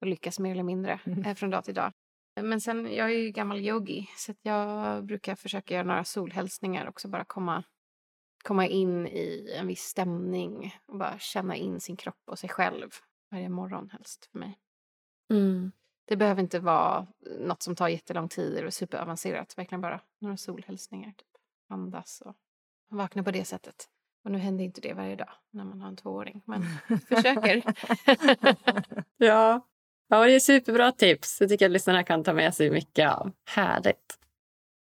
[0.00, 1.24] och lyckas mer eller mindre Mm.
[1.24, 1.92] eh, från dag till dag.
[2.40, 6.88] Men sen, jag är ju gammal yogi så att jag brukar försöka göra några solhälsningar
[6.88, 7.08] också.
[7.08, 7.64] Bara komma,
[8.42, 12.90] komma in i en viss stämning och bara känna in sin kropp och sig själv
[13.30, 14.58] varje morgon helst för mig.
[15.30, 15.72] Mm.
[16.04, 17.06] Det behöver inte vara
[17.38, 19.58] något som tar jättelång tid eller superavancerat.
[19.58, 21.10] Verkligen bara några solhälsningar.
[21.10, 21.28] Typ.
[21.68, 22.36] Andas och
[22.88, 23.88] vakna på det sättet.
[24.24, 26.62] Och nu händer inte det varje dag när man har en tvååring, men
[27.08, 27.62] försöker.
[29.16, 29.66] ja.
[30.08, 31.38] ja, det är superbra tips.
[31.38, 33.32] Det tycker jag lyssnarna kan ta med sig mycket av.
[33.44, 34.19] Härligt.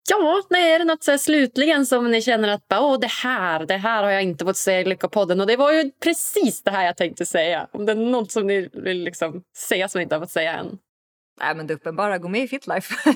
[0.09, 3.77] Ja, nej, är det något så slutligen som ni känner att Åh, det här det
[3.77, 5.41] här har jag inte fått säga i Lyckopodden?
[5.41, 7.67] Och det var ju precis det här jag tänkte säga.
[7.71, 10.53] Om det är något som ni vill liksom säga som ni inte har fått säga
[10.53, 10.77] än.
[11.39, 12.95] Nej, men det uppenbara, gå med i Fitlife.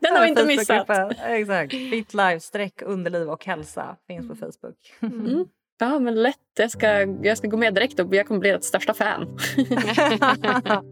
[0.00, 0.90] Den har vi inte missat.
[1.26, 1.72] Exakt.
[1.72, 4.94] Fitlife, streck, underliv och hälsa finns på Facebook.
[5.00, 5.44] Mm.
[5.82, 6.36] Ja, men lätt.
[6.56, 9.38] Jag ska, jag ska gå med direkt och jag kommer bli ett största fan.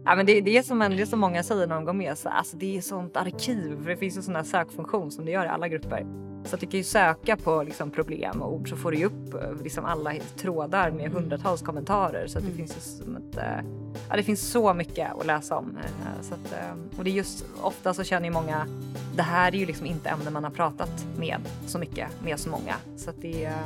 [0.05, 1.93] ja, men det, det, är som en, det är som många säger när de går
[1.93, 2.17] med.
[2.17, 3.83] Så, alltså, det är sånt arkiv.
[3.83, 6.05] För det finns ju sån här sökfunktion som det gör i alla grupper.
[6.45, 9.61] Så att du kan ju söka på liksom, problem och ord så får du upp
[9.63, 12.27] liksom, alla trådar med hundratals kommentarer.
[12.27, 12.67] Så att det mm.
[12.67, 13.65] finns ju ett, äh,
[14.09, 15.77] ja, det finns så mycket att läsa om.
[15.77, 16.53] Äh, så att,
[16.97, 18.67] och det är just ofta så känner ju många
[19.15, 21.37] det här är ju liksom inte ämnen man har pratat med
[21.67, 22.75] så mycket med så många.
[22.97, 23.57] Så att det är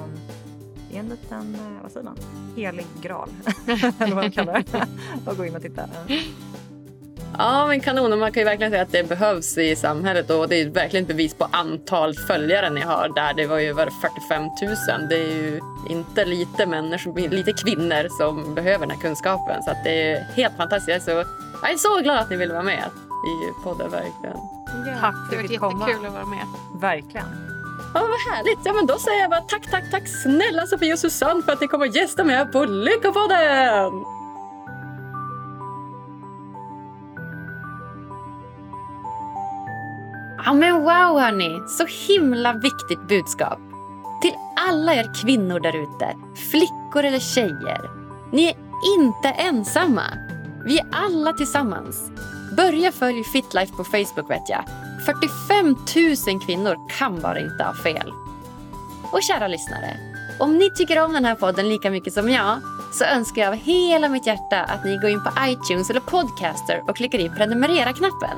[0.96, 2.18] är en liten, eh, vad säger man,
[2.56, 3.30] helig graal.
[4.00, 4.86] Eller vad man kallar det.
[5.32, 5.89] och gå in och titta.
[7.38, 8.14] Ja, men kanon.
[8.14, 11.04] Och man kan ju verkligen säga att det behövs i samhället och det är verkligen
[11.04, 13.34] ett bevis på antal följare ni har där.
[13.34, 13.89] Det var ju var
[14.30, 15.10] 45 000.
[15.10, 19.64] Det är ju inte lite människor, lite kvinnor som behöver den här kunskapen.
[19.64, 21.06] Så att det är helt fantastiskt.
[21.06, 22.84] Så jag är så glad att ni ville vara med
[23.26, 24.38] i podden verkligen.
[24.86, 25.74] Ja, Tack för att du fick komma.
[25.74, 26.46] Det var jättekul att vara med.
[26.82, 27.55] Verkligen.
[27.96, 28.60] Ja, vad härligt.
[28.64, 31.62] Ja, men då säger jag bara tack, tack, tack snälla Sofie och Susanne för att
[31.62, 34.04] ni kommer gästa mig på Lyckopodden!
[40.46, 43.60] Ja, men wow hörni, så himla viktigt budskap.
[44.22, 44.34] Till
[44.70, 46.16] alla er kvinnor där ute,
[46.52, 47.91] flickor eller tjejer.
[48.32, 48.56] Ni är
[48.98, 50.04] inte ensamma.
[50.66, 52.12] Vi är alla tillsammans.
[52.58, 54.64] Börja följa Fitlife på Facebook vet jag.
[55.06, 55.76] 45
[56.28, 58.14] 000 kvinnor kan bara inte ha fel.
[59.12, 59.97] Och kära lyssnare,
[60.39, 62.62] om ni tycker om den här podden lika mycket som jag
[62.93, 66.84] så önskar jag av hela mitt hjärta att ni går in på iTunes eller Podcaster
[66.88, 68.38] och klickar i prenumerera-knappen.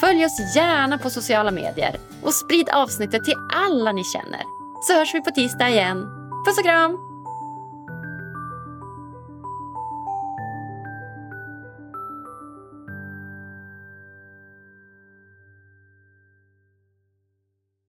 [0.00, 4.42] Följ oss gärna på sociala medier och sprid avsnittet till alla ni känner.
[4.82, 6.06] Så hörs vi på tisdag igen.
[6.46, 7.05] Puss och kram!